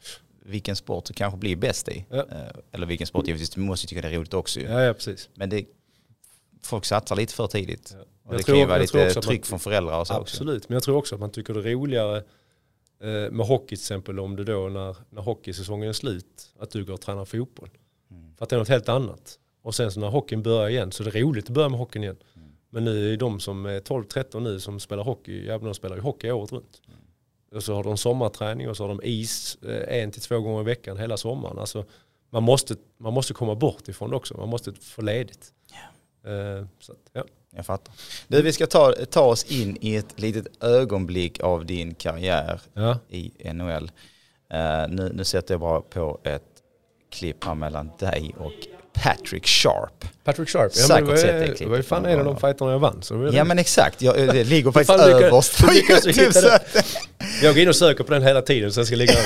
[0.50, 2.06] vilken sport du kanske blir bäst i.
[2.12, 2.24] Eh,
[2.72, 5.30] eller vilken sport, givetvis du måste tycka det är roligt också Ja, ja, precis.
[5.34, 5.66] Men det,
[6.64, 7.96] folk satsar lite för tidigt.
[8.24, 10.66] Och det kan ju vara lite tryck man, från föräldrar och så Absolut, också.
[10.70, 12.18] men jag tror också att man tycker det är roligare
[13.02, 16.86] eh, med hockey till exempel om du då när, när hockeysäsongen är slut, att du
[16.86, 17.70] går och tränar fotboll.
[18.12, 18.36] Mm.
[18.36, 19.40] För att det är något helt annat.
[19.62, 22.04] Och sen så när hockeyn börjar igen så är det roligt att börja med hockeyn
[22.04, 22.18] igen.
[22.36, 22.48] Mm.
[22.70, 26.02] Men nu är de som är 12-13 nu som spelar hockey, ja, de spelar ju
[26.02, 26.82] hockey året runt.
[26.88, 26.99] Mm.
[27.52, 30.62] Och så har de sommarträning och så har de is eh, en till två gånger
[30.62, 31.60] i veckan hela sommaren.
[31.60, 31.86] Alltså,
[32.30, 35.54] man, måste, man måste komma bort ifrån det också, man måste få ledigt.
[35.72, 36.66] Yeah.
[36.80, 37.24] Så ja.
[37.52, 37.94] Jag fattar.
[38.28, 43.00] Du, vi ska ta, ta oss in i ett litet ögonblick av din karriär ja.
[43.10, 43.92] i NHL.
[44.54, 46.44] Uh, eh, nu, nu sätter jag bara på ett
[47.12, 50.06] klipp här mellan dig och Patrick Sharp.
[50.24, 51.06] Patrick Sharp, ja, men
[51.60, 53.02] det var ju fan en av de fighterna jag vann.
[53.02, 56.60] Så ja men exakt, jag, det ligger faktiskt överst på YouTube.
[57.42, 59.14] Jag går in och söker på den hela tiden så jag ska ligga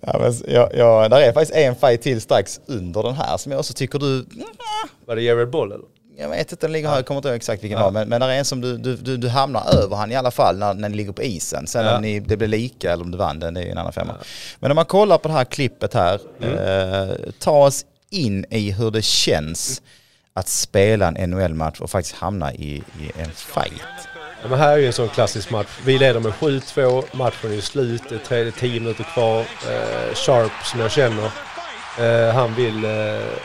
[0.00, 3.52] Ja, men, ja, ja, där är faktiskt en fight till strax under den här som
[3.52, 4.26] jag också tycker du...
[5.06, 5.84] Var det Jared Boll eller?
[6.18, 7.90] Jag vet inte, den ligger här, jag kommer inte ihåg exakt vilken ja.
[7.90, 10.30] men, men där är en som du, du, du, du hamnar över han i alla
[10.30, 11.66] fall när, när ni ligger på isen.
[11.66, 11.96] Sen ja.
[11.96, 14.14] om ni, det blir lika eller om du vann den, det är en annan femma.
[14.18, 14.24] Ja.
[14.58, 16.58] Men om man kollar på det här klippet här, mm.
[16.58, 19.82] eh, ta oss in i hur det känns
[20.34, 23.82] att spela en NHL-match och faktiskt hamna i, i en fight.
[24.42, 25.68] Ja, men här är ju en sån klassisk match.
[25.84, 29.40] Vi leder med 7-2, matchen är slut, det är 10 minuter kvar.
[29.40, 31.30] Eh, Sharp som jag känner,
[31.98, 32.90] eh, han, vill, eh,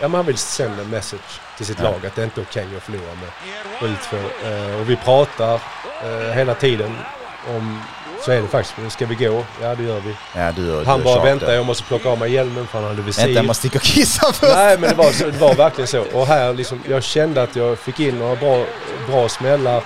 [0.01, 1.83] ja, han vill sända en message till sitt ja.
[1.83, 4.73] lag att det är inte är okej okay att förlora med 7-2.
[4.73, 5.59] Eh, och vi pratar
[6.33, 6.97] hela tiden
[7.49, 7.81] om
[8.25, 8.91] så är det faktiskt.
[8.93, 9.45] Ska vi gå?
[9.61, 10.15] Ja det gör vi.
[10.35, 12.87] Ja, du gör, han du bara väntar, jag måste plocka av mig hjälmen för han
[12.87, 13.21] hade visir.
[13.21, 14.55] Vänta, jag måste sticka och kissa först.
[14.55, 16.01] Nej men det var, det var verkligen så.
[16.01, 18.65] Och här liksom, jag kände att jag fick in några bra,
[19.07, 19.83] bra smällar.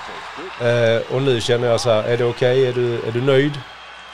[1.10, 2.60] Och nu känner jag så här, är det okej?
[2.60, 2.66] Okay?
[2.66, 3.52] Är, du, är du nöjd?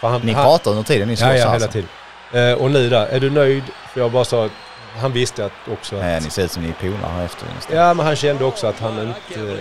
[0.00, 1.88] Han, ni pratar under tiden ni Ja, ja hela tiden.
[2.33, 3.62] Eh, och nu där, är du nöjd?
[3.93, 4.53] För jag bara sa att
[4.97, 6.03] han visste att också att...
[6.03, 7.47] Nej, ni ser ut som ni är polare här efter.
[7.72, 9.59] Ja, men han kände också att han inte eh,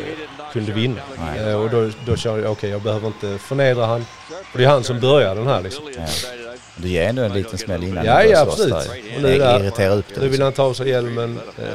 [0.54, 1.02] kunde vinna.
[1.38, 4.06] Eh, och då, då kände jag, okej okay, jag behöver inte förnedra han.
[4.52, 5.84] För det är han som börjar den här liksom.
[5.98, 6.06] Ja.
[6.76, 8.74] Du ger ändå en liten smäll innan ja, ja, absolut.
[9.16, 10.22] Och nu, där, irritera upp det.
[10.22, 11.40] Nu vill han ta av sig hjälmen.
[11.58, 11.66] Eh,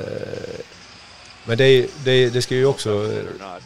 [1.45, 3.11] men det, det, det ska ju också...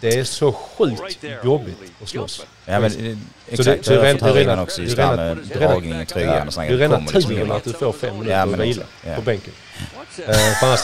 [0.01, 2.47] Det är så sjukt jobbigt att slåss.
[2.71, 3.19] Ja men
[3.49, 6.47] exakt, så det, så det, fått höra också just det här med dragning i tröjan
[6.47, 6.69] och sånt.
[6.69, 8.85] Det är rena turen att du får fem minuter ja, att vila
[9.17, 9.53] på bänken.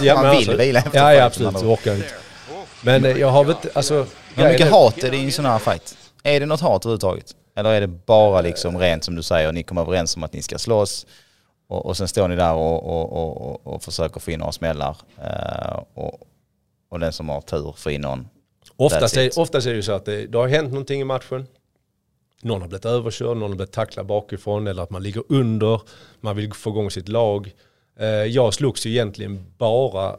[0.01, 1.61] Ja, Man vill alltså, vila efter Ja, ja absolut.
[1.61, 2.09] Du orkar inte.
[2.83, 4.07] Men eh, jag har väl inte, alltså...
[4.35, 5.97] Hur mycket hat är det i en sån här fight?
[6.23, 7.35] Är det något hat överhuvudtaget?
[7.57, 10.43] Eller är det bara liksom rent som du säger, ni kommer överens om att ni
[10.43, 11.07] ska slåss
[11.69, 14.97] och, och sen står ni där och, och, och, och, försöker få in några smällar
[15.23, 16.21] eh, och,
[16.91, 18.29] och den som har tur får in någon.
[18.77, 21.47] Oftast är, oftast är det ju så att det, det har hänt någonting i matchen.
[22.47, 25.81] Någon har blivit överkörd, någon har blivit tacklad bakifrån eller att man ligger under.
[26.21, 27.55] Man vill få igång sitt lag.
[27.99, 30.17] Eh, jag slogs ju egentligen bara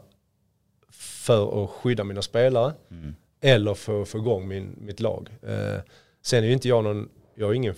[0.92, 2.72] för att skydda mina spelare.
[2.90, 3.14] Mm.
[3.40, 5.28] Eller för att få igång min, mitt lag.
[5.42, 5.80] Eh,
[6.22, 7.74] sen är ju inte jag någon, jag är ingen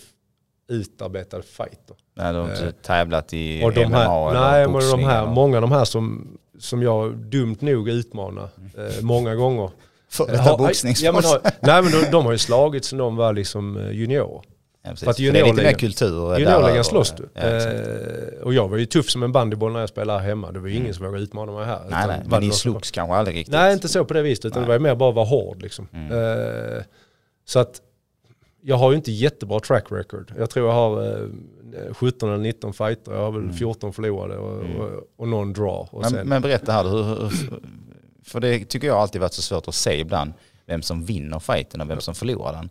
[0.68, 1.96] utarbetad fighter.
[2.14, 4.72] Nej, du har inte Eh, tävlat i Och de MMA här, eller nej, men de
[4.72, 6.28] boxning här, eller- många av de här som,
[6.58, 9.70] som jag dumt nog utmanar eh, många gånger.
[10.10, 11.24] För Eh, detta boxningsproffs.
[11.32, 14.40] ja, men Nej men de, de har ju slagits sen de var liksom eh, juniorer.
[14.82, 16.38] Ja, för att För det är lite mer juniorligan- kultur.
[16.38, 17.28] Juniorligan slåss du.
[17.34, 20.52] Ja, eh, och jag var ju tuff som en bandyboll när jag spelade här hemma.
[20.52, 21.76] Det var ju ingen som vågade utmana mig här.
[21.76, 21.90] Mm.
[21.90, 23.52] nej, nej, men ni slogs kanske aldrig riktigt.
[23.54, 24.66] Nej inte så på det viset utan Nej.
[24.66, 25.88] det var mer bara att vara hård liksom.
[25.92, 26.12] Mm.
[26.12, 26.82] Eh,
[27.48, 27.80] så att
[28.62, 30.32] jag har ju inte jättebra track record.
[30.38, 31.06] Jag tror jag har
[31.88, 33.12] eh, 17 eller 19 fighter.
[33.12, 35.88] Jag har väl 14 förlorade och, och, och någon draw.
[35.90, 36.12] Och Mm.
[36.18, 37.60] Men, men berätta här, hur, hur,
[38.30, 40.32] för det tycker jag alltid varit så svårt att se ibland,
[40.66, 42.70] vem som vinner fighten och vem som förlorar den.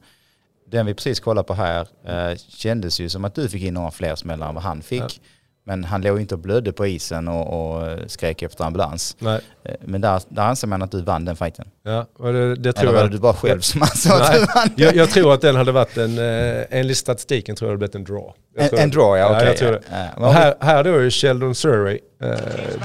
[0.67, 3.91] Den vi precis kollade på här eh, kändes ju som att du fick in några
[3.91, 5.21] fler smällar än vad han fick.
[5.69, 9.15] Men han låg ju inte och blödde på isen och, och skrek efter ambulans.
[9.19, 11.67] nej, Eh, Men där, där anser man att du vann den fighten.
[11.83, 13.09] ja, det, det Eller tror var jag.
[13.09, 14.69] det du bara själv som ansåg att du vann?
[14.75, 17.95] jag, jag tror att den hade varit en, eh, enligt statistiken tror jag det blivit
[17.95, 18.33] en draw.
[18.57, 19.47] En, en draw, ja okej.
[19.47, 19.81] jag tror det.
[19.91, 20.27] Ja, ja.
[20.27, 21.99] Och här, här då är Sheldon Surrey.
[22.23, 22.31] Eh,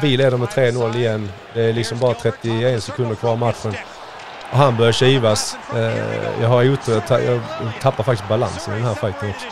[0.03, 1.29] vi leder med 3-0 igen.
[1.55, 3.75] Det är liksom bara 31 sekunder kvar av matchen.
[4.53, 5.57] Och han börjar kivas.
[5.77, 5.93] Eh,
[6.43, 7.41] jag har otur, jag
[7.83, 9.47] tappar faktiskt balansen i den här fighten också.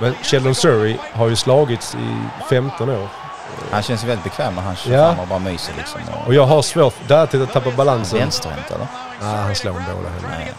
[0.00, 2.16] Men Sheldon Surrey har ju slagits i
[2.50, 3.08] 15 år.
[3.70, 5.06] Han känns väldigt bekväm när han kör Ja.
[5.08, 6.00] fram och bara myser liksom.
[6.20, 8.18] Och Och jag har svårt, där till att tappa balansen.
[8.18, 8.86] vänsterhänt eller?
[9.22, 10.08] Nej, han slår en båda.
[10.30, 10.52] Nej.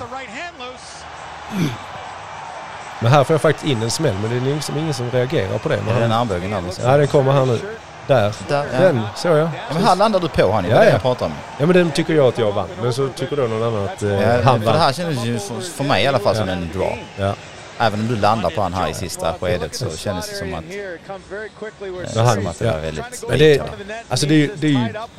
[3.00, 5.58] Men här får jag faktiskt in en smäll, men det är liksom ingen som reagerar
[5.58, 5.78] på det.
[5.86, 6.62] Men Är det den armbågen där?
[6.62, 6.86] liksom?
[6.86, 7.60] ja, den kommer här nu.
[8.08, 8.34] Där.
[8.48, 8.80] Där, ja.
[8.80, 9.40] Den såg jag.
[9.40, 10.92] Ja, men här landar du på han, det Ja, det ja.
[10.92, 11.32] jag pratar om.
[11.58, 12.68] Ja men den tycker jag att jag vann.
[12.82, 14.80] Men så tycker då någon annan att eh, Ja, han för det vann.
[14.80, 16.98] här kändes ju för, för mig i alla fall som en draw.
[17.18, 17.34] Ja.
[17.80, 20.64] Även om du landar på han här i sista skedet så kändes det som att,
[20.66, 22.74] Men han- som att det ja.
[22.74, 23.62] var väldigt Men det,
[24.10, 24.78] alltså det, är, det, är ju,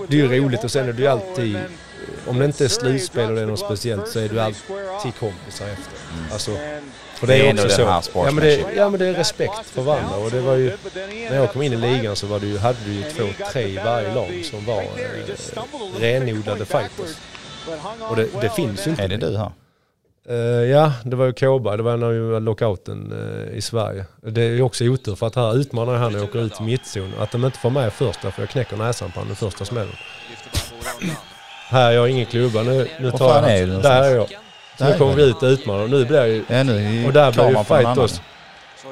[0.09, 1.59] det är ju roligt och sen är det ju alltid,
[2.27, 5.67] om det inte är slutspel och det är något speciellt så är du alltid kompisar
[5.69, 5.93] efter.
[6.33, 6.51] Alltså,
[7.15, 7.83] för det Det är också så.
[8.15, 10.77] Ja men, det, ja men det är respekt för varandra och det var ju,
[11.31, 13.63] när jag kom in i ligan så var det ju, hade du ju två, tre
[13.63, 17.17] i varje lag som var eh, renodlade fighters.
[18.09, 19.03] Och det, det finns ju inte.
[19.03, 19.51] Är det du här?
[20.31, 20.37] Eh,
[20.71, 21.77] ja, det var ju Kåberg.
[21.77, 24.05] Det var när vi var lockouten eh, i Sverige.
[24.23, 27.13] Det är ju också otur för att här utmanar han och åker ut i mittzon.
[27.19, 29.95] Att de inte får med första för jag knäcker näsan på honom den första smällen.
[31.69, 32.63] här, jag har ingen klubba.
[32.63, 34.27] Nu, nu tar jag är Där är jag.
[34.79, 35.83] Där nu kommer vi ut och utmanar.
[35.83, 36.45] Och nu blir ju...
[36.49, 37.65] Ja, nu Och där blir ju annan.
[37.65, 38.21] fighters.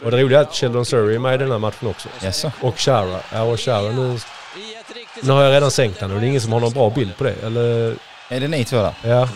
[0.04, 2.08] Och det roliga är att Sheldon Surrey är med i den här matchen också.
[2.22, 2.52] Jaså?
[2.60, 3.20] Och Shara.
[3.32, 4.18] Ja, och Shara nu...
[5.22, 7.16] Nu har jag redan sänkt honom och det är ingen som har någon bra bild
[7.16, 7.34] på det.
[7.42, 7.96] Eller...
[8.30, 8.94] Är det ni två där?
[9.02, 9.28] Ja.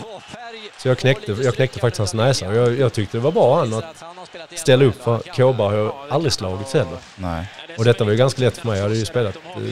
[0.83, 2.49] Så jag knäckte, jag knäckte faktiskt hans näsa.
[2.49, 3.85] Och jag, jag tyckte det var bra han att
[4.59, 6.97] ställa upp för Kåberg har jag aldrig slagits heller.
[7.17, 7.47] Nej.
[7.79, 8.77] Och detta var ju ganska lätt för mig.
[8.77, 9.63] Jag hade ju spelat eh,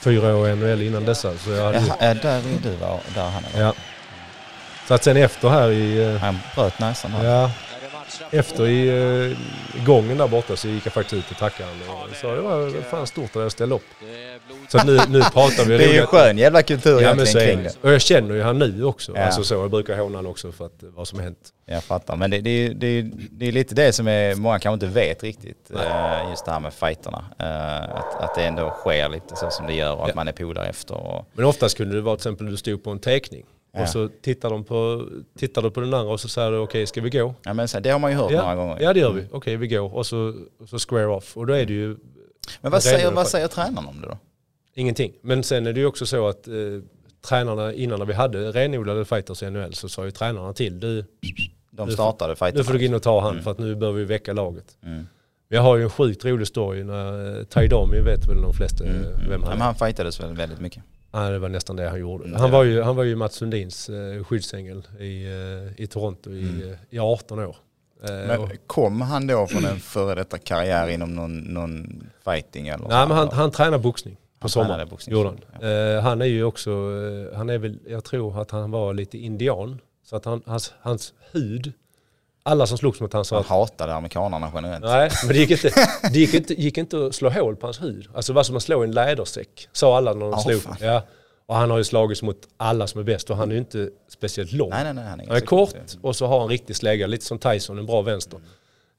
[0.00, 1.38] fyra år i NHL innan dessa.
[1.38, 2.76] Så jag hade ju, ja, där är du?
[3.14, 3.60] Där han är.
[3.60, 3.72] ja.
[4.88, 6.02] Så att sen efter här i...
[6.14, 7.24] eh, Han bröt näsan här.
[7.24, 7.50] Ja,
[8.30, 8.88] efter i
[9.30, 12.04] eh, gången där borta så gick jag faktiskt ut och tackade honom.
[12.10, 13.82] Och sa det var fan stort att jag ställde upp.
[14.68, 17.38] Så att nu, nu pratar vi Det är ju skön jävla kultur Ja men så
[17.38, 17.70] kring det.
[17.82, 19.12] Och jag känner ju han nu också.
[19.16, 19.22] Ja.
[19.24, 21.38] Alltså så, jag brukar håna han också för att, vad som har hänt.
[21.66, 22.16] Jag fattar.
[22.16, 24.94] Men det, det, är- det, är- det är lite det som är, många kanske inte
[25.00, 25.70] vet riktigt.
[25.74, 27.24] eh, Just det här med fighterna.
[27.38, 30.14] Eh, Att, att det ändå sker lite så som det gör och att Ja.
[30.14, 30.94] man är polare efter.
[30.94, 33.44] Och, Men oftast kunde det vara till exempel du stod på en teckning.
[33.74, 33.82] Ja.
[33.82, 35.06] Och så tittar, de på,
[35.38, 37.34] tittar du på den andra och så säger du okej ska vi gå?
[37.44, 38.78] ja, men så, det har man ju hört några Ja, gånger.
[38.80, 39.24] ja det gör vi.
[39.30, 39.94] Okej vi går.
[39.94, 41.36] Och så, och så square off.
[41.36, 41.96] Och då är det ju
[42.60, 44.18] Men vad säger, vad säger tränaren om det då?
[44.74, 45.12] ingenting.
[45.22, 46.54] Men sen är det ju också så att eh,
[47.28, 51.04] tränarna innan när vi hade renodlade fighters i NHL så sa ju tränarna till du
[51.70, 52.58] De Nu- startade fighterna.
[52.58, 53.44] nu får du gå in och ta han Mm.
[53.44, 54.76] för att nu behöver vi väcka laget.
[54.82, 54.94] Mm.
[55.48, 58.52] Men jag har ju en sjukt rolig story när eh, Ty Domi vet väl de
[58.52, 59.02] flesta eh, Mm.
[59.04, 59.14] Mm.
[59.30, 59.64] vem han men är.
[59.64, 60.82] han fightades väl väldigt mycket.
[61.12, 62.24] Ja, det var nästan det han gjorde.
[62.24, 66.30] Mm, Han var ju, han var ju Mats Sundins eh, skyddsängel i, eh, i Toronto
[66.30, 66.70] i, Mm.
[66.70, 67.56] eh, i 18 år.
[68.08, 73.08] Men kom han då från en före detta karriär inom någon, någon fighting eller nej,
[73.08, 74.88] men han, han tränar boxning på sommaren.
[75.06, 75.68] Gjorde han.
[75.70, 76.00] Ja.
[76.00, 76.70] Han är ju också,
[77.34, 79.78] han är väl, jag tror att han var lite indian.
[80.04, 81.72] Så att han, hans, hans hud,
[82.42, 84.84] alla som slogs mot han sa Han att hatade amerikanerna generellt.
[84.84, 85.70] Nej, men det gick inte,
[86.12, 88.08] det gick inte, gick inte att slå hål på hans hud.
[88.14, 90.62] Alltså det var som att slå i en lädersäck, sa alla när de Åh, slog.
[90.62, 90.76] fan.
[90.80, 91.02] Ja.
[91.46, 93.90] Och han har ju slagits mot alla som är bäst och han är ju inte
[94.08, 94.70] speciellt lång.
[94.70, 95.04] Nej, nej, nej.
[95.04, 97.86] Han är, Han är kort och så har han riktig slägga, lite som Tyson, en
[97.86, 98.40] bra vänster.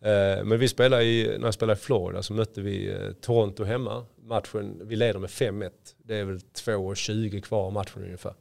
[0.02, 3.64] Eh, Men vi spelade i, när jag spelade i Florida så mötte vi eh, Toronto
[3.64, 4.06] hemma.
[4.26, 5.70] Matchen, vi leder med 5-1.
[6.06, 8.34] Det är väl 2.20 kvar av matchen ungefär.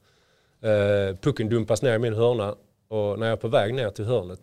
[0.62, 2.54] Eh, Pucken dumpas ner i min hörna
[2.88, 4.40] och när jag är på väg ner till hörnet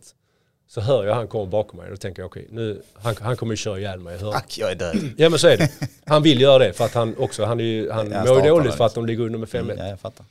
[0.70, 1.90] så hör jag han kommer bakom mig.
[1.90, 4.42] Då tänker jag okej, nu, han, han kommer ju köra ihjäl mig i hörnet.
[4.42, 4.96] Fuck, jag är död.
[5.18, 5.72] Ja men så är det.
[6.06, 8.74] Han vill göra det för att han också, han, är ju, han mår ju dåligt
[8.74, 9.60] för att de ligger under med 5-1.
[9.60, 10.26] Mm, ja, jag fattar.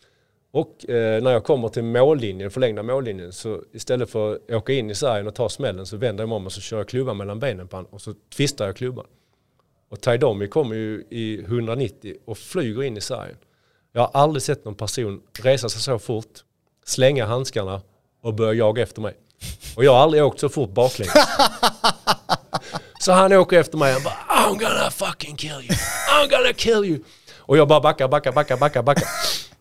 [0.50, 4.90] Och eh, när jag kommer till mållinjen, förlängda mållinjen, så istället för att åka in
[4.90, 7.16] i sargen och ta smällen så vänder jag mig om och så kör jag klubban
[7.16, 9.06] mellan benen på honom och så twistar jag klubban.
[9.88, 13.36] Och Taidomi kommer ju i 190 och flyger in i sargen.
[13.92, 16.44] Jag har aldrig sett någon person resa sig så fort,
[16.84, 17.82] slänga handskarna
[18.22, 19.14] och börja jaga efter mig.
[19.76, 21.14] Och jag har aldrig åkt så fort baklänges.
[23.00, 25.76] Så han åker efter mig och bara I'm gonna fucking kill you.
[26.10, 27.00] I'm gonna kill you.
[27.38, 29.08] Och jag bara backar, backar, backar, backar, backar.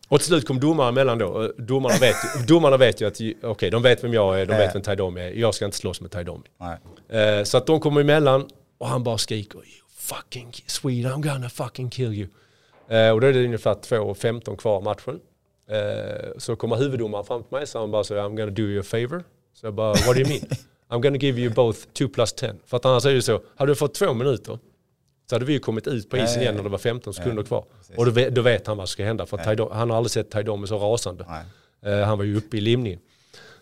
[0.09, 1.27] Och till slut kom domaren emellan då.
[1.27, 2.15] Och Domarna vet,
[2.47, 5.31] domarna vet ju att, okej de vet vem jag är, de vet vem Taidomi är.
[5.31, 6.43] Jag ska inte slåss med Taidomi.
[7.09, 8.47] Eh, så att de kommer emellan
[8.77, 12.27] och han bara skriker you fucking Swede, I'm gonna fucking kill you.
[12.89, 15.19] Eh, och då är det ungefär 2.15 kvar av matchen.
[15.69, 18.79] Eh, så kommer huvuddomaren fram till mig så han bara säger I'm gonna do you
[18.79, 19.23] a favor.
[19.61, 20.41] Så jag bara, what do you mean?
[20.89, 22.53] I'm gonna give you both 2 plus 10.
[22.65, 24.59] För att annars är det ju så, hade du fått två minuter
[25.29, 27.65] så hade vi ju kommit ut på isen igen när det var 15 sekunder kvar.
[27.77, 27.97] precis.
[27.97, 29.25] Och då vet, då vet han vad som ska hända.
[29.25, 31.25] För att Taidom, han har aldrig sett Taidomi så rasande.
[31.85, 32.99] Eh, han var ju uppe i limningen.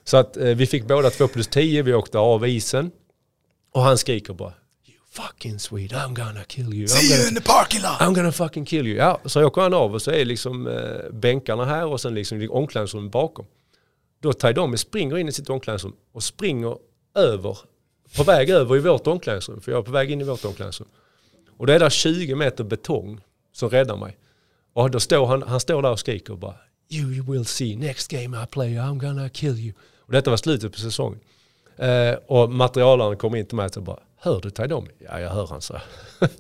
[0.04, 2.91] Så att eh, vi fick båda 2 plus 10, vi åkte av isen.
[3.72, 4.54] Och han skriker bara
[4.88, 6.86] You fucking Swede, I'm gonna kill you.
[6.86, 8.00] I'm gonna, the parking lot!
[8.00, 8.98] I'm gonna fucking kill you.
[8.98, 12.48] Ja, så åker han av och så är liksom eh, bänkarna här och sen liksom
[12.52, 13.46] omklädningsrummet bakom.
[14.20, 16.78] Då Taidomi springer in i sitt omklädningsrum och springer
[17.16, 17.57] över,
[18.18, 19.61] på väg över i vårt omklädningsrum.
[19.61, 20.89] För jag är på väg in i vårt omklädningsrum.
[21.57, 24.18] Och då är det 20 meter betong som räddar mig.
[24.74, 26.55] Och då står han, han står där och skriker och bara
[26.89, 29.74] You, you will see next game I play I'm gonna kill you.
[29.97, 31.20] Och detta var slutet på säsongen.
[31.78, 34.89] Eh, och materialaren kom in till mig och bara Hör du Taidomi?
[34.99, 35.78] Ja jag hör han så.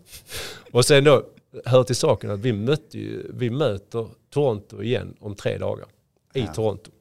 [0.71, 1.23] och sen då
[1.65, 5.85] hör till saken att vi, mötte ju, vi möter Toronto igen om tre dagar.
[6.33, 6.53] I Ja.
[6.53, 6.91] Toronto.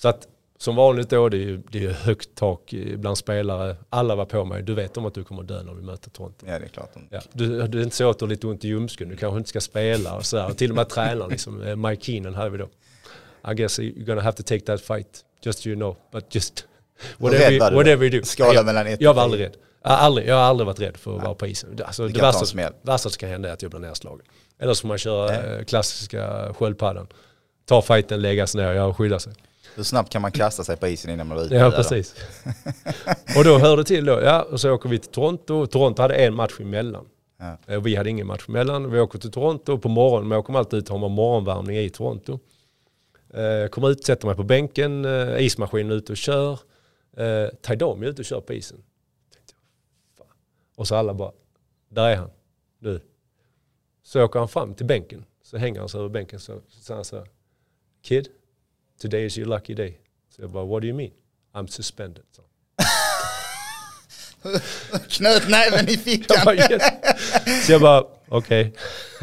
[0.00, 0.28] Så att
[0.58, 3.76] som vanligt då, det är ju det är högt tak bland spelare.
[3.90, 4.62] Alla var på mig.
[4.62, 6.46] Du vet om att du kommer dö när vi möter Toronto.
[6.48, 6.90] Ja, det är klart.
[7.10, 9.38] Ja, du, det är inte så att du har lite ont i ljumsken, du kanske
[9.38, 10.46] inte ska spela och sådär.
[10.50, 12.68] Och till och med tränaren, liksom, eh, Mike Keenan hade vi då.
[13.50, 15.96] I guess you're gonna have to take that fight, just so you know.
[16.12, 16.66] But just
[17.18, 18.24] whatever, you, du whatever you do.
[18.26, 19.56] Skala jag, mellan ett jag och var aldrig rädd.
[19.82, 21.78] Jag har aldrig, jag har aldrig varit rädd för att vara på isen.
[21.84, 24.26] Alltså, Du det värsta, värsta som kan hända är att jag blir nedslagen.
[24.58, 25.58] Eller så får man köra Ja.
[25.58, 27.06] eh, klassiska sköldpaddan.
[27.66, 29.32] Ta fighten, läggas ner, jag skyddar sig.
[29.78, 31.54] Hur snabbt kan man kasta sig på isen innan man är ute?
[31.54, 32.14] Ja, precis.
[33.36, 35.66] och då hör det till då, ja, och så åker vi till Toronto.
[35.66, 37.08] Toronto hade en match emellan.
[37.38, 37.58] Ja.
[37.66, 38.90] Eh, Vi hade ingen match emellan.
[38.90, 41.76] Vi åker till Toronto och på morgonen, man åker alltid ut och har man morgonvärmning
[41.76, 42.38] i Toronto.
[43.34, 46.58] Eh, kommer ut, sätter mig på bänken, eh, ismaskinen är ute och kör.
[47.62, 48.82] Taidomi är ute och kör på isen.
[50.76, 51.32] Och så alla bara,
[51.88, 52.30] där är han,
[52.78, 53.00] nu.
[54.02, 56.96] Så åker han fram till bänken, så hänger han sig över bänken så så säger
[56.96, 57.26] han så här,
[58.02, 58.28] Kid,
[59.00, 59.98] today is your lucky day.
[60.36, 61.10] Så jag bara, what do you mean?
[61.54, 62.24] I'm suspended.
[62.36, 62.42] Så.
[65.08, 66.36] Knöt näven i Jag fickan.
[66.44, 66.82] bara, yes.
[67.66, 68.72] Så jag bara, okej.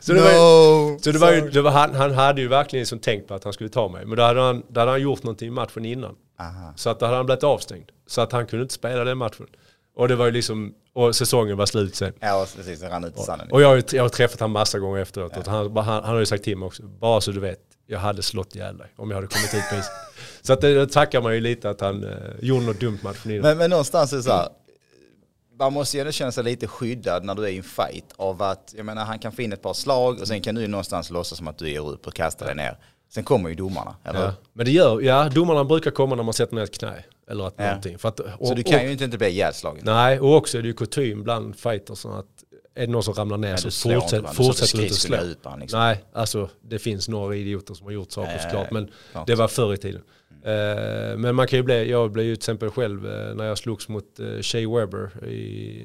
[0.00, 0.98] så det var ju, no.
[0.98, 3.44] så det var ju, det var, han, han hade ju verkligen liksom tänkt på att
[3.44, 4.06] han skulle ta mig.
[4.06, 6.16] Men då hade han, då hade han gjort någonting i matchen innan.
[6.40, 6.72] Aha.
[6.76, 7.90] Så att då hade han blivit avstängd.
[8.06, 9.46] Så att han kunde inte spela den matchen.
[9.94, 12.12] Och det var ju liksom, och säsongen var slut sen.
[12.20, 12.80] Ja, precis.
[12.80, 13.50] Det rann ut i sanden.
[13.50, 15.36] Och jag har, jag har träffat honom massa gånger efteråt.
[15.36, 17.98] Och han, han, han har ju sagt till mig också, bara så du vet, jag
[17.98, 19.92] hade slått ihjäl dig om jag hade kommit ut på isen.
[20.42, 23.42] Så att det, tackar man ju lite att han eh, gjorde något dumt matchen innan.
[23.42, 24.48] Men, men någonstans är det så här,
[25.58, 28.42] man måste ju ändå känna sig lite skyddad när du är i en fight av
[28.42, 30.68] att, jag menar han kan få in ett par slag och sen kan du ju
[30.68, 32.78] någonstans låtsas som att du ger upp och kastar dig ner.
[33.14, 34.32] Sen kommer ju domarna, eller Ja.
[34.52, 37.04] Men det gör, ja domarna brukar komma när man sätter ner ett knä.
[37.30, 37.64] Eller att Ja.
[37.66, 37.98] någonting.
[37.98, 39.82] För att, och, Så du kan och, ju inte, inte bli ihjälslagen.
[39.84, 42.26] Nej, och också är det ju kutym bland fighters att
[42.74, 45.30] är det någon som ramlar ner så du inte fortsätt, fortsätter du inte skridskorna slå.
[45.30, 45.80] ut han liksom.
[45.80, 48.70] Nej, alltså det finns några idioter som har gjort saker ja, såklart.
[48.70, 49.26] Men klart.
[49.26, 50.02] det var förr i tiden.
[50.44, 53.58] Eh, men man kan ju bli, jag blev ju till exempel själv eh, när jag
[53.58, 55.36] slogs mot uh, Shea Weber i,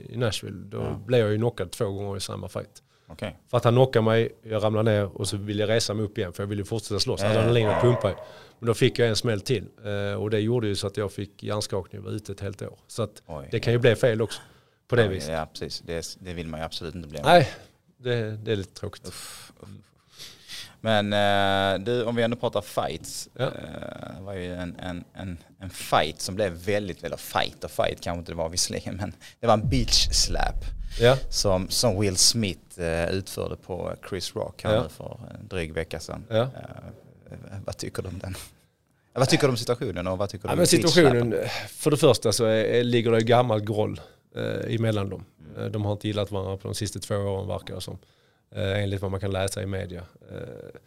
[0.09, 0.57] i Nashville.
[0.65, 0.99] Då Ja.
[1.05, 2.83] blev jag ju knockad två gånger i samma fight.
[3.07, 3.39] Okej.
[3.49, 6.17] För att han knockade mig, jag ramlade ner och så ville jag resa mig upp
[6.17, 7.21] igen för jag ville fortsätta slåss.
[7.21, 7.75] Ja, Adrenalin ja.
[7.75, 8.15] och pumpa ju.
[8.63, 9.65] Men då fick jag en smäll till.
[9.85, 12.61] Eh, och det gjorde ju så att jag fick hjärnskakning och var ute ett helt
[12.61, 12.77] år.
[12.87, 13.47] Så att Oj.
[13.51, 14.41] det kan ju bli fel också.
[14.87, 15.31] På det Ja, viset.
[15.33, 15.79] Ja, precis.
[15.85, 17.19] Det, det vill man ju absolut inte bli.
[17.23, 17.49] Nej,
[17.97, 19.11] det, det är lite tråkigt.
[20.81, 23.29] Men eh, du, om vi ändå pratar fights.
[23.33, 23.43] Ja.
[23.43, 23.51] eh,
[24.17, 28.01] Det var ju en, en, en, en fight som blev väldigt, eller fight och fight
[28.01, 30.55] kanske inte det var visserligen, men det var en beach slap
[30.99, 31.17] Ja.
[31.29, 32.79] som, som Will Smith
[33.11, 34.89] utförde på Chris Rock här Ja.
[34.89, 36.25] för en dryg vecka sedan.
[36.29, 36.49] Ja.
[37.65, 38.35] Vad tycker du om den?
[39.13, 41.35] Vad tycker du om situationen och vad tycker du Ja, om situationen,
[41.67, 44.01] för det första så är, ligger det gammalt groll
[44.35, 45.25] eh, emellan dem.
[45.57, 47.97] Eh, De har inte gillat varandra på de sista två åren verkar det som.
[48.55, 50.03] Eh, enligt vad man kan läsa i media.
[50.31, 50.79] Eh,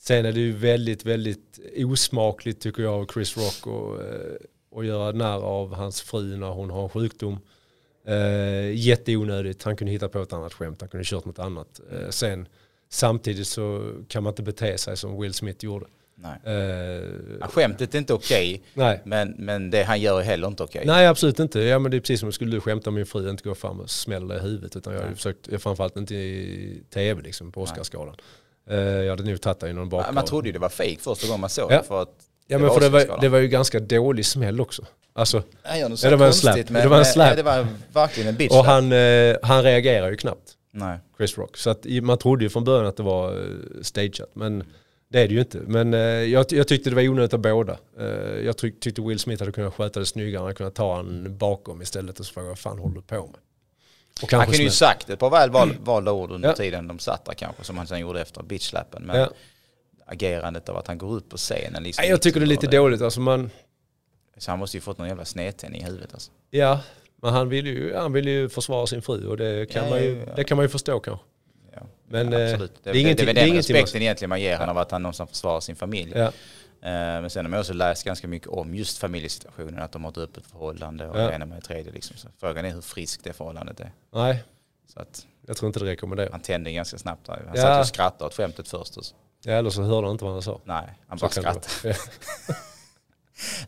[0.00, 4.86] sen är det ju väldigt, väldigt osmakligt tycker jag av Chris Rock och, eh, att
[4.86, 7.38] göra narr av hans fru när hon har en sjukdom.
[8.06, 11.80] Eh, jätteonödigt, han kunde hitta på ett annat skämt, han kunde kört något annat.
[11.92, 12.48] Eh, sen
[12.88, 15.86] samtidigt så kan man inte bete sig som Will Smith gjorde.
[16.22, 16.54] Nej.
[17.40, 19.00] Ja, Skämtet är inte okej, nej.
[19.04, 20.82] men, men det han gör är heller inte okej.
[20.86, 21.60] Nej absolut inte.
[21.60, 23.80] Ja, men det är precis som skulle du skämta om min fru inte gå fram
[23.80, 24.76] och smälla i huvudet.
[24.76, 28.14] Utan jag har försökt, jag framförallt inte i tv liksom, på Oscarsgalan.
[28.70, 30.14] Eh, jag hade nog tagit det i någon bakgrund.
[30.14, 31.78] Man trodde ju det var fake första gången man såg Ja.
[31.78, 31.84] det.
[31.84, 32.14] För att
[32.46, 34.82] ja, men för det, var, det var ju ganska dålig smäll också.
[35.12, 35.36] Alltså,
[35.88, 38.36] något så Ja, det var en men Det var en nej, det var verkligen en
[38.36, 40.98] bitch och han, eh, han reagerar ju knappt, Nej.
[41.16, 41.56] Chris Rock.
[41.56, 43.46] Så att, man trodde ju från början att det var
[43.82, 44.30] stageat.
[44.34, 44.64] Men
[45.12, 45.58] det är det ju inte.
[45.58, 47.78] Men eh, jag, jag tyckte det var onödigt av båda.
[47.98, 48.06] Eh,
[48.44, 50.38] jag tyck, tyckte Will Smith hade kunnat sköta det snyggare.
[50.38, 53.26] Han hade kunnat ta han bakom istället och så fråga vad fan håller du på
[53.26, 53.40] med?
[54.22, 56.54] Och Han kunde ju sagt ett par väl val, valda ord under Ja.
[56.54, 59.02] tiden de satt där kanske, som han sen gjorde efter bitchlappen.
[59.02, 59.30] Men Ja.
[60.06, 62.04] agerandet av att han går upp på scenen liksom.
[62.08, 63.02] Jag tycker det är lite var dåligt.
[63.02, 63.50] Alltså man,
[64.38, 66.30] Så han måste ju fått någon jävla snedtändning i huvudet alltså.
[66.50, 66.80] ja,
[67.22, 69.98] men han vill ju, han vill ju försvara sin fru och det kan, Ja, man,
[70.02, 71.24] ju, det kan man ju förstå kanske.
[72.12, 72.24] Ja.
[72.24, 72.72] Men ja, eh, absolut.
[72.82, 74.90] det är ingenting, det det väl är den respekten egentligen man ger honom av att
[74.90, 76.12] han någonstans försvarar sin familj.
[76.16, 76.24] Ja.
[76.82, 80.10] Eh, Men sen har man också läst ganska mycket om just familjesituationen, att de har
[80.10, 81.26] ett öppet förhållande och Ja.
[81.26, 81.92] det ena med det tredje.
[81.92, 82.16] Liksom.
[82.16, 83.92] Så frågan är hur friskt det förhållandet är.
[84.14, 84.44] Nej,
[84.94, 86.30] Så att jag tror inte det rekommenderar.
[86.30, 87.42] han tände ganska snabbt där.
[87.46, 87.62] Han Ja.
[87.62, 89.14] satt och skrattade åt skämtet först.
[89.44, 90.60] Ja, eller så hörde han inte vad han sa.
[90.64, 91.96] Nej, han Så bara det skrattade.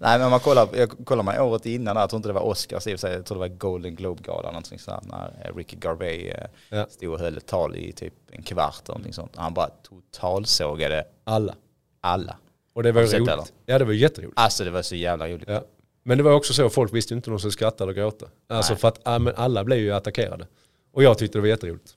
[0.01, 2.87] Nej men man kollar, jag kollar man året innan, jag tror inte det var Oscars
[2.87, 6.35] i och för sig, jag tror det var Golden Globe-galan någonting sånt när Ricky Gervais
[6.35, 6.47] eh,
[6.79, 6.87] Ja.
[6.91, 9.33] stod och höll ett tal i typ en kvart eller någonting sånt.
[9.37, 11.55] Han bara totalsågade Alla.
[12.01, 12.37] alla.
[12.73, 13.53] Och det var roligt.
[13.67, 14.39] Ja, det var jätteroligt.
[14.39, 15.49] Alltså det var så jävla roligt.
[15.49, 15.65] Ja.
[16.03, 18.27] Men det var också så, folk visste ju inte om de skulle skratta eller gråta.
[18.49, 18.81] Alltså Nej.
[18.81, 19.01] för att
[19.39, 20.47] alla blev ju attackerade.
[20.93, 21.97] Och jag tyckte det var jätteroligt.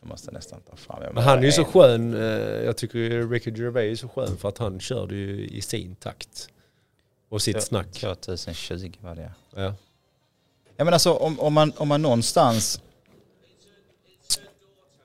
[0.00, 1.02] Jag måste nästan ta fram.
[1.14, 4.48] Men han är ju så skön, eh, jag tycker Ricky Gervais är så skön för
[4.48, 6.48] att han körde ju i sin takt.
[7.34, 7.86] Och sitt snack.
[7.92, 9.32] 2020 var det.
[9.56, 9.74] Ja.
[10.76, 12.80] Ja men alltså om, om, man, om man någonstans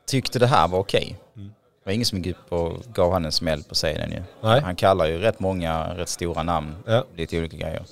[0.05, 1.15] tyckte det här var okej.
[1.35, 1.47] Mm.
[1.47, 4.21] Det var ingen som gick upp och gav han en smäll på scenen ju.
[4.41, 4.61] Nej.
[4.61, 6.75] Han kallar ju rätt många rätt stora namn.
[6.85, 7.05] Ja.
[7.15, 7.85] Lite olika grejer.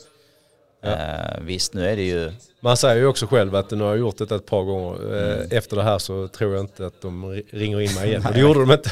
[0.81, 0.89] Ja.
[0.89, 3.99] Eh, visst nu är det ju, Man säger ju också själv att nu har jag
[3.99, 5.15] gjort detta ett par gånger.
[5.15, 5.57] Eh, Mm.
[5.57, 8.25] Efter det här så tror jag inte att de ri- ringer in mig igen.
[8.27, 8.91] Och det gjorde de inte.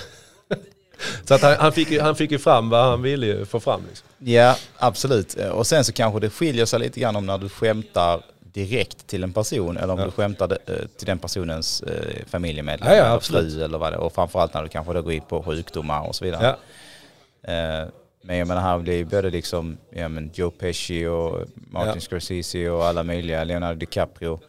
[1.26, 3.60] Så att han, han, fick ju, han fick ju fram vad han ville ju få
[3.60, 3.82] fram.
[3.89, 4.08] Liksom.
[4.20, 5.34] ja absolut.
[5.34, 9.24] Och sen så kanske det skiljer sig lite grann om när du skämtar direkt till
[9.24, 10.06] en person eller om Ja.
[10.06, 13.96] du skämtar eh, till den personens eh, familjemedlem Ja, ja, eller fru eller vad det
[13.96, 14.00] är.
[14.00, 16.56] Och framförallt när du kanske då går in på sjukdomar och så vidare.
[17.41, 17.54] Ja.
[17.54, 17.88] Eh,
[18.22, 22.02] Men jag menar här blir ju både liksom ja, men Joe Pesci och Martin.
[22.02, 24.39] Scorsese och alla möjliga, Leonardo DiCaprio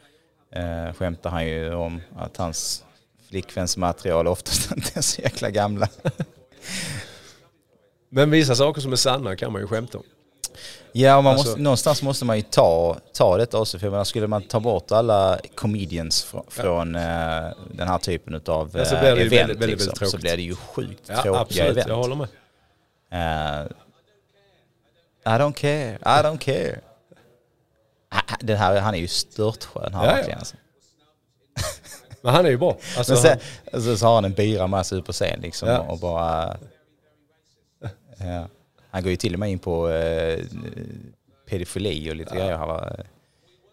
[0.54, 2.84] eh, skämtar han ju om att hans
[3.28, 5.88] flickväns material oftast inte är så jäkla gamla.
[8.08, 10.04] Men vissa saker som är sanna kan man ju skämta om.
[10.92, 13.78] Ja, och man Alltså- måste, någonstans måste man ju ta, ta detta också.
[13.78, 17.02] För menar, skulle man ta bort alla comedians fr från eh,
[17.72, 20.20] den här typen av Ja, så eh, event väldigt, väldigt, liksom, väldigt så tråkigt.
[20.20, 21.88] blir det ju sjukt Ja, tråkiga absolut, event.
[21.88, 22.28] jag håller med.
[23.10, 23.66] Eh,
[25.24, 26.80] I don't care, I don't care.
[28.08, 30.34] Ah, ah, Den här, han är ju störtskön Ja, ja.
[30.36, 30.56] Alltså.
[32.26, 32.76] Men han är ju bra.
[32.96, 33.40] Alltså, Men sen, han,
[33.74, 35.78] alltså, så har han en bira med sig på scen liksom Ja.
[35.78, 36.56] och bara...
[38.18, 38.48] Ja.
[38.90, 40.38] Han går ju till och med in på eh,
[41.48, 42.56] pedofili och lite grejer.
[42.56, 43.06] Han var,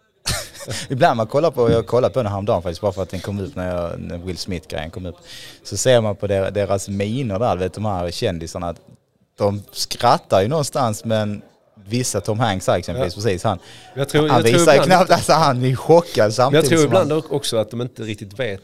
[0.89, 3.39] Ibland man kollar på, jag kollade på den häromdagen faktiskt bara för att den kom
[3.39, 5.15] upp när, jag, när Will Smith-grejen kom upp.
[5.63, 8.81] Så ser man på der, deras miner där, vet de här kändisarna, att
[9.37, 11.41] de skrattar ju någonstans men
[11.87, 13.21] vissa, Tom Hanks här exempelvis, Ja.
[13.21, 13.59] precis han,
[13.93, 16.33] jag tror, han jag tror visar ju ibland, knappt, alltså han är chockad men jag
[16.33, 18.61] samtidigt tror ibland han, också att de inte riktigt vet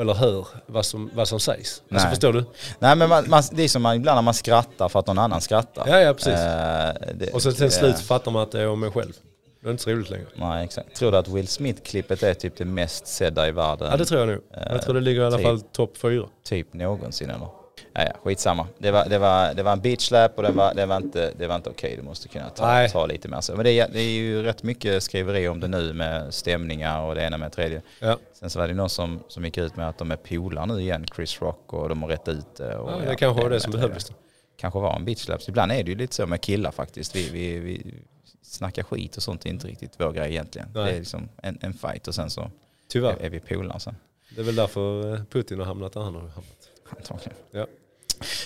[0.00, 1.82] eller hör vad som, vad som sägs.
[1.90, 2.10] Alltså, Nej.
[2.14, 2.44] förstår du?
[2.78, 5.18] Nej men man, man, det är som man, ibland när man skrattar för att någon
[5.18, 5.88] annan skrattar.
[5.88, 6.32] Ja, ja precis.
[6.32, 9.12] Eh, det, Och så till eh, slut fattar man att det är om mig själv.
[9.60, 10.26] Det är inte så roligt längre.
[10.34, 10.96] Nej exakt.
[10.96, 13.88] Tror du att Will Smith-klippet är typ det mest sedda i världen?
[13.90, 14.40] Ja det tror jag nog.
[14.70, 15.46] Jag tror det ligger i alla typ.
[15.46, 16.26] fall topp fyra.
[16.44, 17.48] Typ någonsin eller?
[17.94, 18.66] Ja, ja, skitsamma.
[18.78, 21.32] Det var, det var, det var en beach slap och det var, det var inte,
[21.38, 21.96] det var inte okej.
[21.96, 23.54] Du måste kunna ta, ta lite mer så.
[23.54, 27.14] Men det är, det är ju rätt mycket skriveri om det nu med stämningar och
[27.14, 27.82] det ena med det tredje.
[27.98, 28.18] Ja.
[28.32, 30.80] Sen så var det någon som, som gick ut med att de är polare nu
[30.80, 32.76] igen, Chris Rock, och de har rätt ut det.
[32.76, 34.12] Och, ja, det ja, kanske var det som behövdes.
[34.56, 35.48] Kanske var en beach slap.
[35.48, 37.16] Ibland är det ju lite så med killar faktiskt.
[37.16, 37.94] Vi, vi, vi
[38.42, 40.68] snackar skit och sånt är inte riktigt vår grej egentligen.
[40.74, 40.84] Nej.
[40.84, 42.50] Det är liksom en, en fight och sen så
[42.88, 43.12] Tyvärr.
[43.12, 43.96] är, är vi polare sen.
[44.34, 46.68] Det är väl därför Putin har hamnat där han har hamnat.
[46.96, 47.34] Antagligen.
[47.50, 47.66] Ja.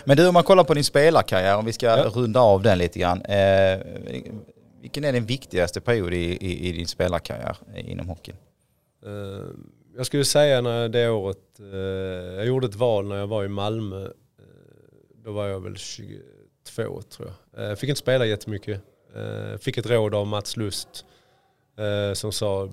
[0.05, 2.05] Men du, om man kollar på din spelarkarriär, om vi ska ja.
[2.15, 3.23] runda av den lite grann.
[3.23, 3.81] Eh,
[4.81, 8.37] vilken är den viktigaste period i, i, i din spelarkarriär inom hockeyn?
[9.07, 9.51] Uh,
[9.97, 11.77] jag skulle säga när det året, uh,
[12.37, 14.05] jag gjorde ett val när jag var i Malmö.
[14.05, 14.09] Uh,
[15.25, 17.71] då var jag väl 22 tror jag.
[17.71, 18.81] Jag fick inte spela jättemycket.
[19.61, 21.05] Fick ett råd av Mats Lust
[22.15, 22.69] som sa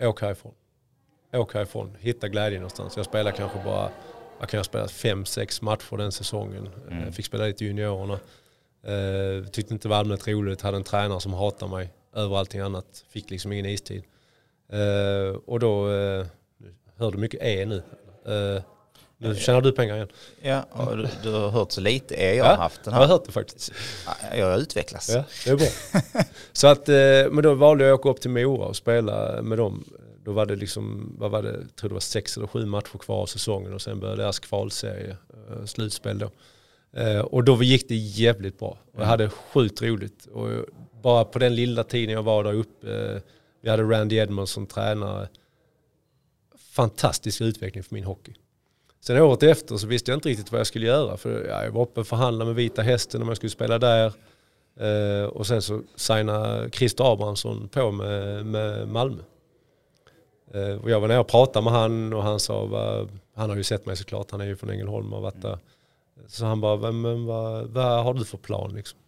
[0.00, 0.52] åk härifrån.
[1.32, 2.96] Åk härifrån, hitta glädje någonstans.
[2.96, 3.90] Jag spelade kanske bara
[4.40, 6.68] jag kan ha spelat fem, sex matcher den säsongen.
[6.90, 7.12] Mm.
[7.12, 8.18] Fick spela lite i juniorerna.
[8.88, 10.62] Uh, tyckte inte det var allmänt roligt.
[10.62, 13.04] Hade en tränare som hatade mig över allting annat.
[13.10, 14.02] Fick liksom ingen istid.
[14.72, 16.26] Uh, och då, uh,
[16.96, 17.82] hör du mycket E nu?
[18.32, 18.62] Uh,
[19.20, 20.08] nu tjänar du pengar igen.
[20.42, 22.84] Ja, och du, du har hört så lite E jag har haft.
[22.84, 23.00] Den här.
[23.00, 23.72] Jag har hört det faktiskt.
[24.34, 25.08] Jag utvecklas.
[25.08, 26.22] Ja, det är bra.
[26.52, 26.88] så att,
[27.32, 29.84] men då valde jag att åka upp till Mora och spela med dem
[30.28, 32.98] då var det liksom, vad var det, jag tror det var sex eller sju matcher
[32.98, 35.16] kvar av säsongen och sen började deras kvalserie,
[35.50, 36.30] eh, slutspel då.
[36.92, 38.68] Eh, och då gick det jävligt bra.
[38.68, 39.08] Och jag mm.
[39.08, 40.26] hade sjukt roligt.
[40.26, 40.48] Och
[41.02, 43.20] bara på den lilla tiden jag var där uppe, eh,
[43.60, 45.28] vi hade Randy Edmonds som tränare.
[46.58, 48.34] Fantastisk utveckling för min hockey.
[49.00, 51.16] Sen året efter så visste jag inte riktigt vad jag skulle göra.
[51.16, 54.12] För jag var uppe och förhandlade med Vita Hästen om jag skulle spela där.
[55.30, 59.22] och sen så signade Christer Abrahamsson på med, med Malmö.
[60.54, 63.64] Eh, och jag var nere och pratade med han och han sa, han har ju
[63.64, 65.58] sett mig såklart, han är ju från Ängelholm och varit där.
[66.26, 68.98] Så han bara, men vad, vad har du för plan liksom?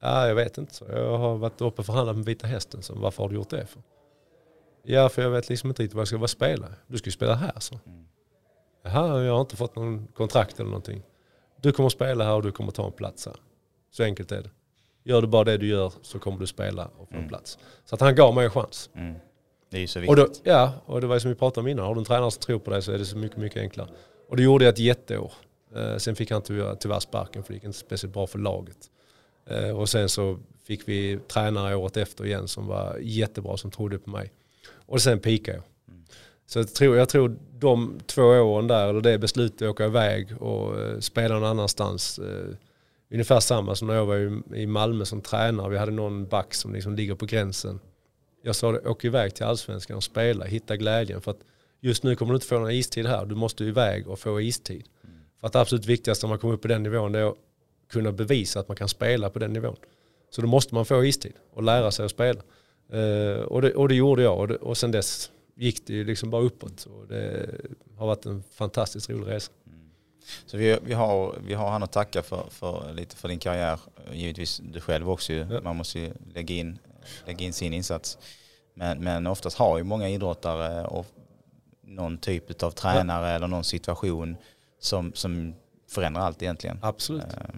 [0.00, 0.84] Ja, jag vet inte.
[0.88, 2.82] Jag har varit uppe och förhandlat med Vita Hästen.
[2.82, 3.82] Så varför har du gjort det för?
[4.82, 6.66] Ja, för jag vet liksom inte riktigt vad jag ska vara spela.
[6.86, 7.78] Du ska ju spela här så.
[7.86, 8.06] Mm.
[8.82, 11.02] Jaha, jag har inte fått någon kontrakt eller någonting.
[11.60, 13.36] Du kommer spela här och du kommer ta en plats här.
[13.90, 14.50] Så enkelt är det.
[15.04, 17.28] Gör du bara det du gör så kommer du spela och få en mm.
[17.28, 17.58] plats.
[17.84, 18.90] Så att han gav mig en chans.
[18.94, 19.14] Mm.
[19.70, 20.10] Det är ju så viktigt.
[20.10, 21.86] Och då, ja, och det var ju som vi pratade om innan.
[21.86, 23.88] Har du en tränare som tror på dig så är det så mycket, mycket enklare.
[24.28, 25.32] Och det gjorde jag ett jätteår.
[25.76, 28.78] Eh, sen fick han tyvärr, sparken för det gick inte speciellt bra för laget.
[29.46, 33.98] Eh, och sen så fick vi tränare året efter igen som var jättebra, som trodde
[33.98, 34.32] på mig.
[34.86, 35.64] Och sen pikade jag.
[36.46, 40.42] Så jag tror, jag tror de två åren där, eller det beslutet att åka iväg
[40.42, 42.18] och eh, spela någon annanstans.
[42.18, 42.54] Eh,
[43.12, 45.68] ungefär samma som när jag var i, i Malmö som tränare.
[45.68, 47.80] Vi hade någon back som liksom ligger på gränsen
[48.42, 51.20] jag sa det, åk iväg till allsvenskan och spela, hitta glädjen.
[51.20, 51.40] För att
[51.80, 54.84] just nu kommer du inte få någon istid här, du måste iväg och få istid.
[55.04, 55.16] Mm.
[55.40, 57.36] För att det absolut viktigaste när man kommer upp på den nivån är att
[57.90, 59.76] kunna bevisa att man kan spela på den nivån.
[60.30, 62.40] Så då måste man få istid och lära sig att spela.
[62.94, 66.04] Uh, och, det, och det gjorde jag och, det, och sen dess gick det ju
[66.04, 66.84] liksom bara uppåt.
[66.84, 67.50] Och det
[67.96, 69.52] har varit en fantastiskt rolig resa.
[69.66, 69.78] Mm.
[70.46, 73.80] Så vi, vi, har, vi har han att tacka för, för, lite för din karriär.
[74.12, 75.32] Givetvis du själv också.
[75.32, 75.60] Ja.
[75.62, 76.78] Man måste ju lägga in
[77.26, 78.18] lägga in sin insats.
[78.74, 81.06] Men, men oftast har ju många idrottare och
[81.82, 83.34] någon typ av tränare ja.
[83.34, 84.36] eller någon situation
[84.80, 85.54] som, som
[85.88, 86.78] förändrar allt egentligen.
[86.82, 87.22] Absolut.
[87.22, 87.54] Eh,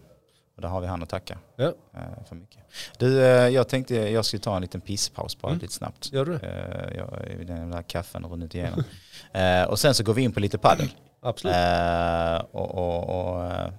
[0.57, 1.65] och där har vi han att tacka ja.
[1.95, 2.61] eh, för mycket.
[2.99, 5.61] Du, eh, jag tänkte jag skulle ta en liten pisspaus bara mm.
[5.61, 6.13] lite snabbt.
[6.13, 6.33] Gör du
[6.97, 8.85] jag, Den där kaffen har runnit igenom.
[9.69, 10.91] och sen så går vi in på lite paddel.
[11.21, 11.57] Absolut.
[12.51, 13.73] Och, och, och,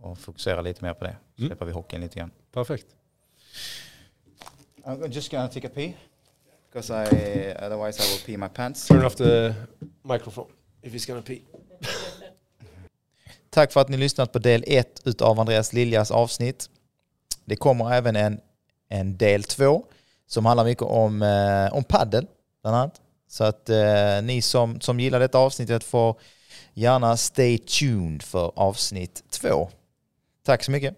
[0.00, 1.16] och fokusera lite mer på det.
[1.38, 1.48] Mm.
[1.48, 2.30] Släpper vi hockeyn lite grann.
[2.52, 2.86] Perfekt.
[4.84, 5.94] I'm just gonna take a pee
[6.68, 8.88] because I otherwise I will pee my pants.
[8.88, 9.54] Turn off the
[10.02, 10.48] microphone
[10.82, 11.42] if he's gonna pee.
[13.50, 16.70] Tack för att ni lyssnat på del 1 av Andreas Liljas avsnitt.
[17.44, 18.40] Det kommer även en,
[18.88, 19.84] en del 2
[20.26, 22.26] som handlar mycket om, eh, om paddel
[22.62, 23.00] bland annat.
[23.28, 26.20] Så att eh, ni som, som gillar detta avsnittet får
[26.74, 29.70] gärna stay tuned för avsnitt 2.
[30.44, 30.96] Tack så mycket.